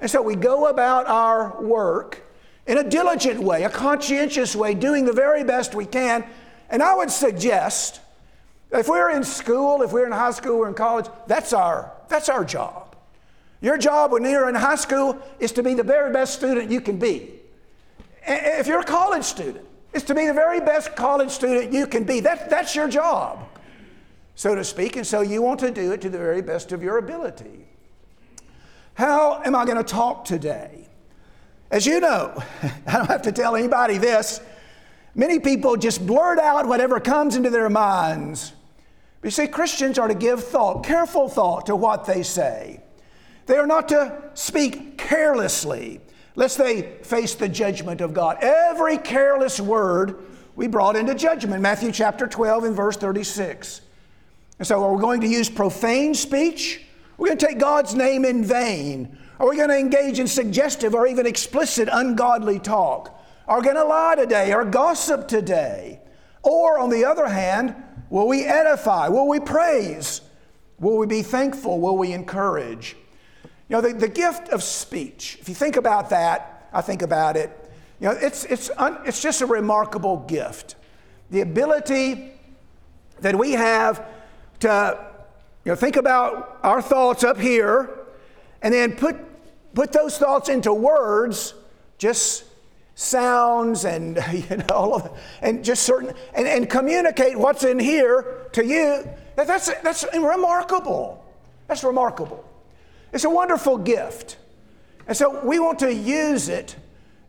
And 0.00 0.10
so 0.10 0.22
we 0.22 0.36
go 0.36 0.68
about 0.68 1.06
our 1.06 1.60
work 1.62 2.22
in 2.68 2.76
a 2.76 2.84
diligent 2.84 3.40
way, 3.40 3.64
a 3.64 3.70
conscientious 3.70 4.54
way, 4.54 4.74
doing 4.74 5.06
the 5.06 5.12
very 5.12 5.42
best 5.42 5.74
we 5.74 5.86
can. 5.86 6.22
And 6.68 6.82
I 6.82 6.94
would 6.94 7.10
suggest 7.10 8.00
if 8.70 8.86
we're 8.86 9.10
in 9.10 9.24
school, 9.24 9.80
if 9.80 9.90
we're 9.90 10.04
in 10.04 10.12
high 10.12 10.32
school 10.32 10.58
or 10.58 10.68
in 10.68 10.74
college, 10.74 11.06
that's 11.26 11.54
our, 11.54 11.90
that's 12.08 12.28
our 12.28 12.44
job. 12.44 12.94
Your 13.62 13.78
job 13.78 14.12
when 14.12 14.22
you're 14.22 14.50
in 14.50 14.54
high 14.54 14.76
school 14.76 15.18
is 15.40 15.50
to 15.52 15.62
be 15.62 15.72
the 15.72 15.82
very 15.82 16.12
best 16.12 16.34
student 16.34 16.70
you 16.70 16.82
can 16.82 16.98
be. 16.98 17.32
If 18.26 18.66
you're 18.66 18.80
a 18.80 18.84
college 18.84 19.24
student, 19.24 19.66
it's 19.94 20.04
to 20.04 20.14
be 20.14 20.26
the 20.26 20.34
very 20.34 20.60
best 20.60 20.94
college 20.94 21.30
student 21.30 21.72
you 21.72 21.86
can 21.86 22.04
be. 22.04 22.20
That, 22.20 22.50
that's 22.50 22.76
your 22.76 22.88
job, 22.88 23.48
so 24.34 24.54
to 24.54 24.62
speak. 24.62 24.96
And 24.96 25.06
so 25.06 25.22
you 25.22 25.40
want 25.40 25.60
to 25.60 25.70
do 25.70 25.92
it 25.92 26.02
to 26.02 26.10
the 26.10 26.18
very 26.18 26.42
best 26.42 26.72
of 26.72 26.82
your 26.82 26.98
ability. 26.98 27.64
How 28.92 29.40
am 29.42 29.56
I 29.56 29.64
going 29.64 29.78
to 29.78 29.82
talk 29.82 30.26
today? 30.26 30.87
As 31.70 31.86
you 31.86 32.00
know, 32.00 32.42
I 32.86 32.92
don't 32.92 33.06
have 33.06 33.22
to 33.22 33.32
tell 33.32 33.56
anybody 33.56 33.98
this, 33.98 34.40
many 35.14 35.38
people 35.38 35.76
just 35.76 36.06
blurt 36.06 36.38
out 36.38 36.66
whatever 36.66 37.00
comes 37.00 37.36
into 37.36 37.50
their 37.50 37.68
minds. 37.68 38.52
But 39.20 39.26
you 39.26 39.30
see, 39.32 39.46
Christians 39.48 39.98
are 39.98 40.08
to 40.08 40.14
give 40.14 40.44
thought, 40.44 40.84
careful 40.84 41.28
thought 41.28 41.66
to 41.66 41.76
what 41.76 42.04
they 42.04 42.22
say. 42.22 42.82
They 43.46 43.56
are 43.56 43.66
not 43.66 43.88
to 43.88 44.30
speak 44.34 44.98
carelessly, 44.98 46.00
lest 46.36 46.58
they 46.58 46.82
face 47.02 47.34
the 47.34 47.48
judgment 47.48 48.00
of 48.00 48.14
God. 48.14 48.38
Every 48.42 48.98
careless 48.98 49.58
word 49.58 50.24
we 50.54 50.66
brought 50.66 50.96
into 50.96 51.14
judgment. 51.14 51.62
Matthew 51.62 51.90
chapter 51.90 52.26
12 52.26 52.64
and 52.64 52.76
verse 52.76 52.96
36. 52.96 53.80
And 54.58 54.66
so, 54.66 54.82
are 54.84 54.94
we 54.94 55.00
going 55.00 55.20
to 55.20 55.28
use 55.28 55.48
profane 55.48 56.14
speech? 56.14 56.82
We're 57.16 57.28
going 57.28 57.38
to 57.38 57.46
take 57.46 57.58
God's 57.58 57.94
name 57.94 58.24
in 58.24 58.44
vain. 58.44 59.16
Are 59.38 59.48
we 59.48 59.56
going 59.56 59.68
to 59.68 59.78
engage 59.78 60.18
in 60.18 60.26
suggestive 60.26 60.94
or 60.94 61.06
even 61.06 61.26
explicit 61.26 61.88
ungodly 61.90 62.58
talk? 62.58 63.18
Are 63.46 63.58
we 63.58 63.64
going 63.64 63.76
to 63.76 63.84
lie 63.84 64.16
today 64.16 64.52
or 64.52 64.64
gossip 64.64 65.28
today? 65.28 66.00
Or, 66.42 66.78
on 66.78 66.90
the 66.90 67.04
other 67.04 67.28
hand, 67.28 67.74
will 68.10 68.26
we 68.26 68.44
edify? 68.44 69.08
Will 69.08 69.28
we 69.28 69.38
praise? 69.38 70.22
Will 70.80 70.96
we 70.96 71.06
be 71.06 71.22
thankful? 71.22 71.80
Will 71.80 71.96
we 71.96 72.12
encourage? 72.12 72.96
You 73.68 73.76
know, 73.76 73.80
the, 73.80 73.92
the 73.92 74.08
gift 74.08 74.48
of 74.48 74.62
speech, 74.62 75.38
if 75.40 75.48
you 75.48 75.54
think 75.54 75.76
about 75.76 76.10
that, 76.10 76.68
I 76.72 76.80
think 76.80 77.02
about 77.02 77.36
it, 77.36 77.50
you 78.00 78.08
know, 78.08 78.16
it's, 78.20 78.44
it's, 78.44 78.70
un, 78.76 78.98
it's 79.04 79.20
just 79.20 79.40
a 79.40 79.46
remarkable 79.46 80.18
gift. 80.18 80.76
The 81.30 81.40
ability 81.40 82.32
that 83.20 83.36
we 83.36 83.52
have 83.52 84.06
to 84.60 84.98
you 85.64 85.72
know, 85.72 85.76
think 85.76 85.96
about 85.96 86.58
our 86.62 86.80
thoughts 86.80 87.24
up 87.24 87.38
here 87.38 87.90
and 88.62 88.72
then 88.72 88.96
put, 88.96 89.16
put 89.74 89.92
those 89.92 90.18
thoughts 90.18 90.48
into 90.48 90.72
words, 90.72 91.54
just 91.98 92.44
sounds 92.94 93.84
and 93.84 94.16
you 94.32 94.56
know, 94.56 94.64
all 94.70 94.94
of, 94.94 95.18
and 95.40 95.64
just 95.64 95.84
certain, 95.84 96.12
and, 96.34 96.46
and 96.46 96.68
communicate 96.68 97.38
what's 97.38 97.64
in 97.64 97.78
here 97.78 98.48
to 98.52 98.64
you. 98.64 99.08
That's, 99.36 99.72
that's 99.82 100.04
remarkable. 100.12 101.24
That's 101.68 101.84
remarkable. 101.84 102.44
It's 103.12 103.24
a 103.24 103.30
wonderful 103.30 103.78
gift. 103.78 104.36
And 105.06 105.16
so 105.16 105.44
we 105.44 105.58
want 105.58 105.78
to 105.80 105.94
use 105.94 106.48
it 106.48 106.76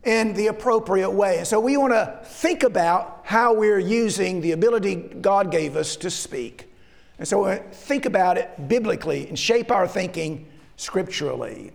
in 0.04 0.34
the 0.34 0.48
appropriate 0.48 1.12
way. 1.12 1.38
And 1.38 1.48
so 1.48 1.60
we 1.60 1.78
want 1.78 1.94
to 1.94 2.20
think 2.24 2.64
about 2.64 3.22
how 3.24 3.54
we're 3.54 3.80
using 3.80 4.42
the 4.42 4.54
ability 4.54 4.96
God 4.96 5.52
gave 5.52 5.76
us 5.76 5.96
to 5.98 6.10
speak. 6.10 6.66
And 7.20 7.28
so 7.28 7.56
think 7.72 8.06
about 8.06 8.38
it 8.38 8.68
biblically 8.68 9.28
and 9.28 9.38
shape 9.38 9.72
our 9.72 9.88
thinking 9.88 10.48
scripturally. 10.78 11.74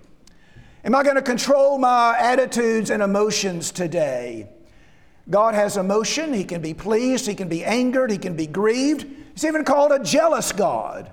Am 0.85 0.94
I 0.94 1.03
going 1.03 1.16
to 1.16 1.23
control 1.23 1.79
my 1.79 2.16
attitudes 2.18 2.90
and 2.90 3.03
emotions 3.03 3.70
today? 3.70 4.51
God 5.31 5.55
has 5.55 5.79
emotion. 5.79 6.35
He 6.35 6.44
can 6.44 6.61
be 6.61 6.75
pleased, 6.75 7.27
He 7.27 7.35
can 7.35 7.49
be 7.49 7.64
angered, 7.64 8.11
He 8.11 8.18
can 8.18 8.37
be 8.37 8.47
grieved. 8.47 9.07
He's 9.33 9.44
even 9.44 9.64
called 9.64 9.92
a 9.92 9.99
jealous 9.99 10.53
God. 10.53 11.11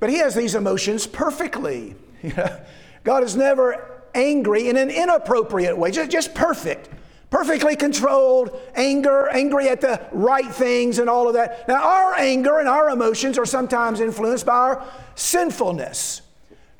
But 0.00 0.08
he 0.08 0.16
has 0.16 0.34
these 0.34 0.54
emotions 0.54 1.06
perfectly. 1.06 1.94
God 3.04 3.22
is 3.22 3.36
never 3.36 4.02
angry 4.14 4.68
in 4.68 4.76
an 4.76 4.90
inappropriate 4.90 5.76
way, 5.76 5.90
just, 5.90 6.10
just 6.10 6.34
perfect. 6.34 6.88
Perfectly 7.28 7.76
controlled, 7.76 8.58
anger, 8.74 9.28
angry 9.28 9.68
at 9.68 9.80
the 9.80 10.04
right 10.10 10.52
things, 10.52 10.98
and 10.98 11.08
all 11.08 11.28
of 11.28 11.34
that. 11.34 11.68
Now, 11.68 11.84
our 11.84 12.14
anger 12.14 12.58
and 12.58 12.68
our 12.68 12.90
emotions 12.90 13.38
are 13.38 13.46
sometimes 13.46 14.00
influenced 14.00 14.46
by 14.46 14.54
our 14.54 14.86
sinfulness. 15.14 16.22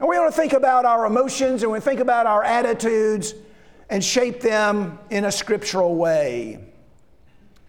And 0.01 0.09
we 0.09 0.19
want 0.19 0.35
to 0.35 0.41
think 0.41 0.55
about 0.55 0.87
our 0.87 1.05
emotions 1.05 1.63
and 1.63 1.71
we 1.71 1.79
think 1.79 2.01
about 2.01 2.27
our 2.27 2.43
attitudes 2.43 3.35
and 3.91 4.03
shape 4.03 4.41
them 4.41 4.99
in 5.11 5.27
a 5.27 5.33
scriptural 5.33 5.95
way. 5.95 6.59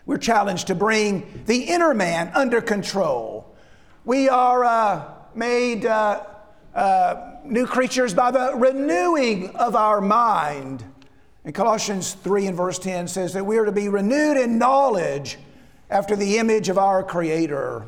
We're 0.06 0.18
challenged 0.18 0.68
to 0.68 0.76
bring 0.76 1.44
the 1.46 1.64
inner 1.64 1.94
man 1.94 2.32
under 2.34 2.62
control. 2.62 3.54
We 4.06 4.30
are 4.30 4.64
uh, 4.64 5.12
made 5.36 5.86
uh, 5.86 6.24
uh, 6.74 7.36
new 7.44 7.68
creatures 7.68 8.14
by 8.14 8.32
the 8.32 8.54
renewing 8.56 9.54
of 9.58 9.76
our 9.76 10.00
mind. 10.00 10.86
And 11.44 11.54
Colossians 11.54 12.14
3 12.14 12.48
and 12.48 12.56
verse 12.56 12.80
10 12.80 13.10
says 13.10 13.34
that 13.34 13.46
we 13.46 13.58
are 13.58 13.66
to 13.66 13.74
be 13.74 13.90
renewed 13.90 14.38
in 14.38 14.58
knowledge 14.58 15.38
after 15.90 16.16
the 16.16 16.38
image 16.38 16.70
of 16.70 16.78
our 16.78 17.04
Creator. 17.04 17.86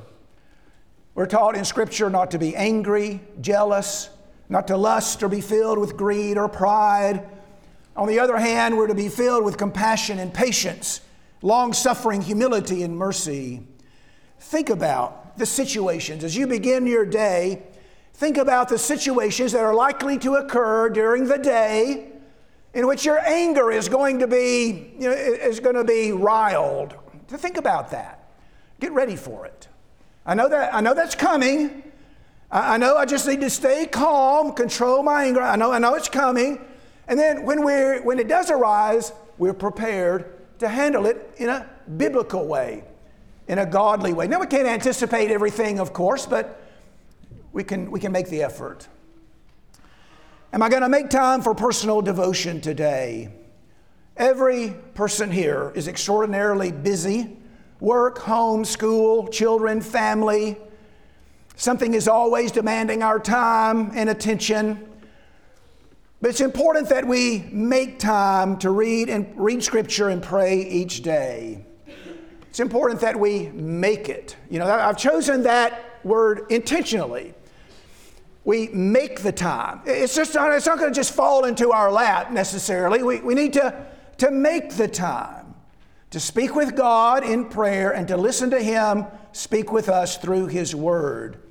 We're 1.15 1.27
taught 1.27 1.55
in 1.55 1.63
Scripture 1.63 2.09
not 2.09 2.31
to 2.31 2.39
be 2.39 2.57
angry, 2.57 3.21
jealous, 3.39 4.09
not 4.53 4.67
to 4.67 4.77
lust 4.77 5.23
or 5.23 5.27
be 5.27 5.41
filled 5.41 5.79
with 5.79 5.97
greed 5.97 6.37
or 6.37 6.47
pride. 6.47 7.27
On 7.95 8.07
the 8.07 8.19
other 8.19 8.37
hand, 8.37 8.77
we're 8.77 8.85
to 8.85 8.93
be 8.93 9.09
filled 9.09 9.43
with 9.43 9.57
compassion 9.57 10.19
and 10.19 10.31
patience, 10.31 11.01
long 11.41 11.73
suffering, 11.73 12.21
humility, 12.21 12.83
and 12.83 12.95
mercy. 12.95 13.63
Think 14.39 14.69
about 14.69 15.39
the 15.39 15.47
situations. 15.47 16.23
As 16.23 16.37
you 16.37 16.45
begin 16.45 16.85
your 16.85 17.03
day, 17.03 17.63
think 18.13 18.37
about 18.37 18.69
the 18.69 18.77
situations 18.77 19.53
that 19.53 19.61
are 19.61 19.73
likely 19.73 20.19
to 20.19 20.35
occur 20.35 20.87
during 20.87 21.25
the 21.25 21.39
day 21.39 22.11
in 22.75 22.85
which 22.85 23.05
your 23.05 23.19
anger 23.25 23.71
is 23.71 23.89
going 23.89 24.19
to 24.19 24.27
be, 24.27 24.93
you 24.99 25.09
know, 25.09 25.15
is 25.15 25.59
going 25.59 25.75
to 25.75 25.83
be 25.83 26.11
riled. 26.11 26.93
To 27.29 27.39
think 27.39 27.57
about 27.57 27.89
that. 27.89 28.29
Get 28.79 28.91
ready 28.91 29.15
for 29.15 29.47
it. 29.47 29.67
I 30.27 30.35
know 30.35 30.47
that 30.47 30.75
I 30.75 30.81
know 30.81 30.93
that's 30.93 31.15
coming. 31.15 31.82
I, 32.53 32.77
know 32.77 32.95
I 32.95 33.05
just 33.05 33.27
need 33.27 33.41
to 33.41 33.49
stay 33.49 33.87
calm, 33.87 34.53
control 34.53 35.01
my 35.01 35.25
anger. 35.25 35.41
I 35.41 35.55
know 35.55 35.71
I 35.71 35.79
know 35.79 35.95
it's 35.95 36.07
coming. 36.07 36.63
And 37.07 37.19
then 37.19 37.43
when 37.43 37.65
we're, 37.65 38.03
when 38.03 38.19
it 38.19 38.27
does 38.27 38.51
arise, 38.51 39.11
we're 39.39 39.55
prepared 39.55 40.59
to 40.59 40.69
handle 40.69 41.07
it 41.07 41.33
in 41.37 41.49
a 41.49 41.67
biblical 41.97 42.47
way 42.47 42.83
in 43.47 43.59
a 43.59 43.65
godly 43.65 44.13
way. 44.13 44.27
Now, 44.27 44.39
we 44.39 44.47
can't 44.47 44.67
anticipate 44.67 45.31
everything, 45.31 45.79
of 45.79 45.93
course, 45.93 46.25
but 46.25 46.61
we 47.51 47.63
can, 47.63 47.91
we 47.91 47.99
can 47.99 48.11
make 48.11 48.29
the 48.29 48.43
effort. 48.43 48.87
Am 50.53 50.61
I 50.61 50.69
going 50.69 50.83
to 50.83 50.89
make 50.89 51.09
time 51.09 51.41
for 51.41 51.53
personal 51.53 52.01
devotion 52.01 52.61
today? 52.61 53.33
Every 54.15 54.75
person 54.93 55.31
here 55.31 55.71
is 55.75 55.87
extraordinarily 55.87 56.71
busy 56.71 57.37
work, 57.79 58.19
home, 58.19 58.63
school, 58.63 59.27
children, 59.27 59.81
family. 59.81 60.57
Something 61.55 61.93
is 61.93 62.07
always 62.07 62.51
demanding 62.51 63.03
our 63.03 63.19
time 63.19 63.91
and 63.93 64.09
attention. 64.09 64.89
But 66.21 66.29
it's 66.29 66.41
important 66.41 66.89
that 66.89 67.05
we 67.05 67.39
make 67.51 67.99
time 67.99 68.57
to 68.59 68.69
read 68.71 69.09
and 69.09 69.31
read 69.35 69.63
scripture 69.63 70.09
and 70.09 70.23
pray 70.23 70.61
each 70.61 71.01
day. 71.01 71.65
It's 72.49 72.59
important 72.59 73.01
that 73.01 73.19
we 73.19 73.49
make 73.49 74.09
it. 74.09 74.35
You 74.49 74.59
know, 74.59 74.67
I've 74.67 74.97
chosen 74.97 75.43
that 75.43 75.99
word 76.03 76.45
intentionally. 76.49 77.33
We 78.45 78.67
make 78.69 79.21
the 79.21 79.31
time. 79.31 79.81
It's 79.85 80.15
just 80.15 80.35
not, 80.35 80.51
it's 80.51 80.65
not 80.65 80.77
going 80.77 80.91
to 80.91 80.95
just 80.95 81.13
fall 81.13 81.45
into 81.45 81.71
our 81.71 81.91
lap 81.91 82.31
necessarily. 82.31 83.01
We, 83.01 83.21
we 83.21 83.33
need 83.35 83.53
to, 83.53 83.85
to 84.17 84.31
make 84.31 84.75
the 84.75 84.87
time 84.87 85.55
to 86.11 86.19
speak 86.19 86.55
with 86.55 86.75
God 86.75 87.23
in 87.23 87.49
prayer 87.49 87.91
and 87.91 88.07
to 88.07 88.17
listen 88.17 88.49
to 88.51 88.61
Him 88.61 89.05
speak 89.31 89.71
with 89.71 89.89
us 89.89 90.17
through 90.17 90.47
His 90.47 90.75
Word. 90.75 91.42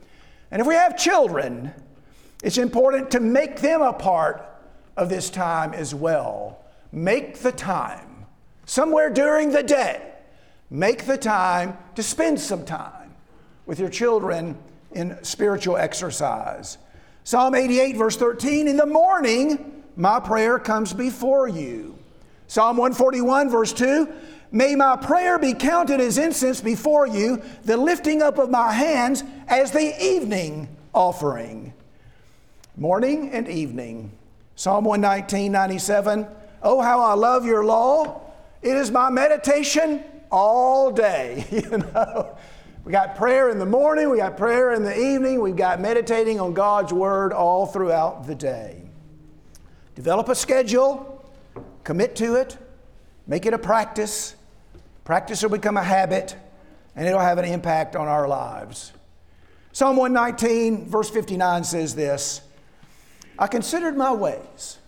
And 0.53 0.61
if 0.61 0.69
we 0.69 0.75
have 0.75 0.97
children, 0.97 1.73
it's 2.45 2.59
important 2.59 3.11
to 3.11 3.19
make 3.19 3.61
them 3.61 3.83
a 3.83 3.93
part 3.93 4.49
of 4.97 5.09
this 5.09 5.31
time 5.31 5.75
as 5.75 5.93
well. 5.93 6.62
Make 6.93 7.38
the 7.38 7.51
time 7.51 8.27
somewhere 8.67 9.11
during 9.11 9.51
the 9.51 9.65
day 9.65 10.12
Make 10.73 11.05
the 11.05 11.19
time 11.19 11.77
to 11.97 12.03
spend 12.03 12.41
some 12.41 12.65
time 12.65 13.15
with 13.67 13.79
your 13.79 13.91
children 13.91 14.57
in 14.93 15.23
spiritual 15.23 15.77
exercise. 15.77 16.79
Psalm 17.25 17.55
88, 17.55 17.95
verse 17.95 18.17
13 18.17 18.69
In 18.69 18.79
the 18.79 18.87
morning, 18.87 19.83
my 19.97 20.19
prayer 20.19 20.59
comes 20.59 20.95
before 20.95 21.47
you. 21.47 21.99
Psalm 22.47 22.79
141, 22.79 23.51
verse 23.51 23.75
2 23.75 24.09
May 24.53 24.77
my 24.77 24.97
prayer 24.97 25.38
be 25.38 25.55
counted 25.55 25.99
as 25.99 26.19
incense 26.19 26.61
before 26.61 27.07
you, 27.07 27.43
the 27.65 27.79
lifting 27.79 28.21
up 28.21 28.37
of 28.37 28.51
my 28.51 28.71
hands 28.71 29.25
as 29.49 29.71
the 29.71 30.05
evening 30.05 30.69
offering. 30.93 31.73
Morning 32.77 33.31
and 33.31 33.49
evening. 33.49 34.12
Psalm 34.55 34.85
119, 34.85 35.51
97. 35.51 36.27
Oh, 36.62 36.83
how 36.83 37.01
I 37.01 37.15
love 37.15 37.47
your 37.47 37.65
law. 37.65 38.21
It 38.61 38.77
is 38.77 38.91
my 38.91 39.09
meditation 39.09 40.05
all 40.31 40.91
day, 40.91 41.47
you 41.51 41.79
know. 41.79 42.37
We 42.85 42.93
got 42.93 43.17
prayer 43.17 43.49
in 43.49 43.59
the 43.59 43.67
morning, 43.67 44.11
we 44.11 44.19
got 44.19 44.37
prayer 44.37 44.73
in 44.73 44.83
the 44.83 44.99
evening, 44.99 45.41
we've 45.41 45.57
got 45.57 45.81
meditating 45.81 46.41
on 46.41 46.53
God's 46.53 46.93
Word 46.93 47.33
all 47.33 47.65
throughout 47.65 48.27
the 48.27 48.35
day. 48.35 48.83
Develop 49.95 50.29
a 50.29 50.35
schedule, 50.35 51.25
commit 51.85 52.17
to 52.17 52.35
it, 52.35 52.59
make 53.27 53.47
it 53.47 53.55
a 53.55 53.59
practice. 53.59 54.35
Practice 55.05 55.43
will 55.43 55.51
become 55.51 55.77
a 55.77 55.83
habit, 55.83 56.37
and 56.95 57.09
it'll 57.09 57.21
have 57.21 57.38
an 57.38 57.45
impact 57.45 57.97
on 57.97 58.07
our 58.07 58.29
lives. 58.29 58.93
Psalm 59.73 59.97
119, 59.97 60.87
verse 60.87 61.11
59 61.11 61.65
says 61.65 61.95
this 61.95 62.43
I 63.38 63.47
considered 63.47 63.97
my 63.97 64.12
ways 64.12 64.79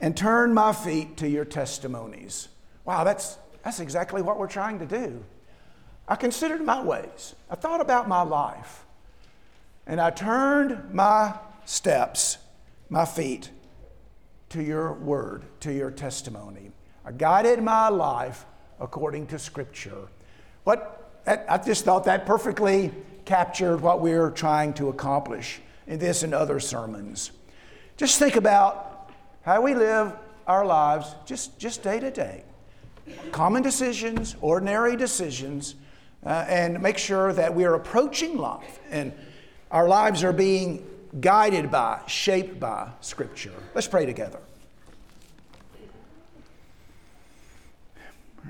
and 0.00 0.16
turned 0.16 0.54
my 0.54 0.72
feet 0.72 1.16
to 1.18 1.28
your 1.28 1.44
testimonies. 1.44 2.48
Wow, 2.84 3.04
that's 3.04 3.36
that's 3.62 3.80
exactly 3.80 4.22
what 4.22 4.38
we're 4.38 4.46
trying 4.46 4.78
to 4.78 4.86
do. 4.86 5.24
I 6.06 6.16
considered 6.16 6.64
my 6.64 6.82
ways, 6.82 7.34
I 7.50 7.56
thought 7.56 7.82
about 7.82 8.08
my 8.08 8.22
life, 8.22 8.86
and 9.86 10.00
I 10.00 10.10
turned 10.10 10.94
my 10.94 11.34
steps, 11.66 12.38
my 12.88 13.04
feet 13.04 13.50
to 14.50 14.62
your 14.62 14.94
word, 14.94 15.44
to 15.60 15.72
your 15.72 15.90
testimony. 15.90 16.70
I 17.04 17.12
guided 17.12 17.62
my 17.62 17.88
life 17.88 18.46
according 18.80 19.26
to 19.28 19.38
Scripture. 19.38 20.08
What 20.64 20.98
I 21.26 21.58
just 21.58 21.84
thought 21.84 22.04
that 22.04 22.24
perfectly 22.24 22.90
captured 23.24 23.82
what 23.82 24.00
we're 24.00 24.30
trying 24.30 24.72
to 24.74 24.88
accomplish 24.88 25.60
in 25.86 25.98
this 25.98 26.22
and 26.22 26.32
other 26.32 26.58
sermons. 26.58 27.32
Just 27.98 28.18
think 28.18 28.36
about 28.36 29.10
how 29.42 29.60
we 29.60 29.74
live 29.74 30.12
our 30.46 30.64
lives 30.64 31.14
just, 31.26 31.58
just 31.58 31.82
day 31.82 32.00
to 32.00 32.10
day. 32.10 32.44
Common 33.32 33.62
decisions, 33.62 34.36
ordinary 34.40 34.96
decisions, 34.96 35.74
uh, 36.24 36.46
and 36.48 36.80
make 36.80 36.96
sure 36.96 37.32
that 37.32 37.54
we 37.54 37.64
are 37.64 37.74
approaching 37.74 38.38
life 38.38 38.80
and 38.90 39.12
our 39.70 39.88
lives 39.88 40.24
are 40.24 40.32
being 40.32 40.86
guided 41.20 41.70
by, 41.70 42.00
shaped 42.06 42.58
by 42.58 42.88
Scripture. 43.00 43.52
Let's 43.74 43.88
pray 43.88 44.06
together. 44.06 44.40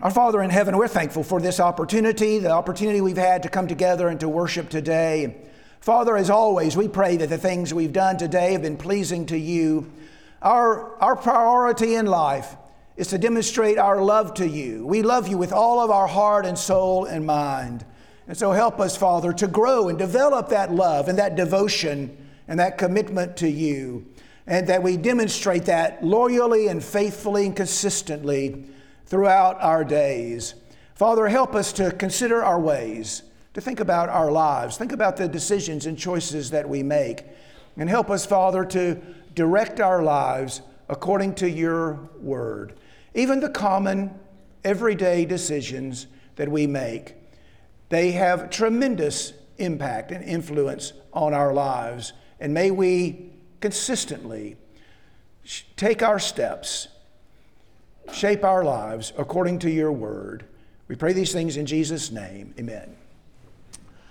Our 0.01 0.13
Father 0.13 0.41
in 0.43 0.51
heaven, 0.51 0.77
we're 0.77 0.87
thankful 0.87 1.25
for 1.25 1.41
this 1.41 1.59
opportunity, 1.59 2.39
the 2.39 2.53
opportunity 2.53 3.01
we've 3.01 3.17
had 3.17 3.43
to 3.43 3.49
come 3.49 3.67
together 3.67 4.07
and 4.07 4.21
to 4.21 4.29
worship 4.29 4.69
today. 4.69 5.35
Father, 5.81 6.17
as 6.17 6.31
always, 6.31 6.77
we 6.77 6.87
pray 6.87 7.17
that 7.17 7.31
the 7.31 7.37
things 7.37 7.75
we've 7.75 7.93
done 7.93 8.17
today 8.17 8.53
have 8.53 8.63
been 8.63 8.77
pleasing 8.77 9.27
to 9.27 9.37
you. 9.37 9.91
Our, 10.41 10.95
our 11.03 11.17
priority 11.17 11.97
in 11.97 12.07
life 12.07 12.55
is 12.97 13.09
to 13.09 13.19
demonstrate 13.19 13.77
our 13.77 14.01
love 14.01 14.35
to 14.35 14.47
you. 14.47 14.87
We 14.87 15.03
love 15.03 15.27
you 15.27 15.37
with 15.37 15.53
all 15.53 15.81
of 15.81 15.91
our 15.91 16.07
heart 16.07 16.47
and 16.47 16.57
soul 16.57 17.05
and 17.05 17.27
mind. 17.27 17.85
And 18.29 18.37
so 18.37 18.53
help 18.53 18.79
us, 18.79 18.97
Father, 18.97 19.33
to 19.33 19.49
grow 19.49 19.89
and 19.89 19.99
develop 19.99 20.51
that 20.51 20.73
love 20.73 21.09
and 21.09 21.19
that 21.19 21.35
devotion 21.35 22.17
and 22.47 22.61
that 22.61 22.79
commitment 22.79 23.37
to 23.39 23.51
you, 23.51 24.07
and 24.47 24.69
that 24.69 24.85
we 24.85 24.97
demonstrate 24.97 25.65
that 25.65 26.05
loyally 26.05 26.69
and 26.69 26.85
faithfully 26.85 27.47
and 27.47 27.57
consistently 27.57 28.65
throughout 29.09 29.61
our 29.63 29.85
days. 29.85 30.55
Father, 30.95 31.29
help 31.29 31.55
us 31.55 31.73
to 31.73 31.91
consider 31.91 32.45
our 32.45 32.61
ways, 32.61 33.23
to 33.55 33.61
think 33.61 33.81
about 33.81 34.11
our 34.11 34.31
lives, 34.31 34.77
think 34.77 34.93
about 34.93 35.17
the 35.17 35.27
decisions 35.27 35.87
and 35.87 35.99
choices 35.99 36.51
that 36.51 36.69
we 36.69 36.83
make, 36.83 37.25
and 37.77 37.89
help 37.89 38.11
us, 38.11 38.27
Father, 38.27 38.65
to 38.67 39.01
direct 39.35 39.81
our 39.81 40.03
lives 40.03 40.61
according 40.89 41.35
to 41.35 41.49
your 41.49 41.95
word. 42.21 42.75
Even 43.15 43.41
the 43.41 43.49
common, 43.49 44.15
everyday 44.63 45.25
decisions 45.25 46.07
that 46.37 46.49
we 46.49 46.67
make, 46.67 47.15
they 47.89 48.13
have 48.13 48.51
tremendous 48.51 49.33
impact 49.57 50.11
and 50.11 50.23
influence 50.23 50.93
on 51.13 51.33
our 51.33 51.55
lives. 51.55 52.13
And 52.41 52.53
may 52.53 52.71
we 52.71 53.33
consistently 53.61 54.57
take 55.77 56.03
our 56.03 56.19
steps 56.19 56.89
shape 58.13 58.45
our 58.45 58.65
lives 58.65 59.13
according 59.17 59.59
to 59.61 59.71
your 59.71 59.93
word. 59.93 60.45
We 60.89 60.97
pray 60.97 61.13
these 61.13 61.33
things 61.33 61.57
in 61.57 61.67
Jesus' 61.67 62.11
name. 62.11 62.55
Amen. 62.59 62.97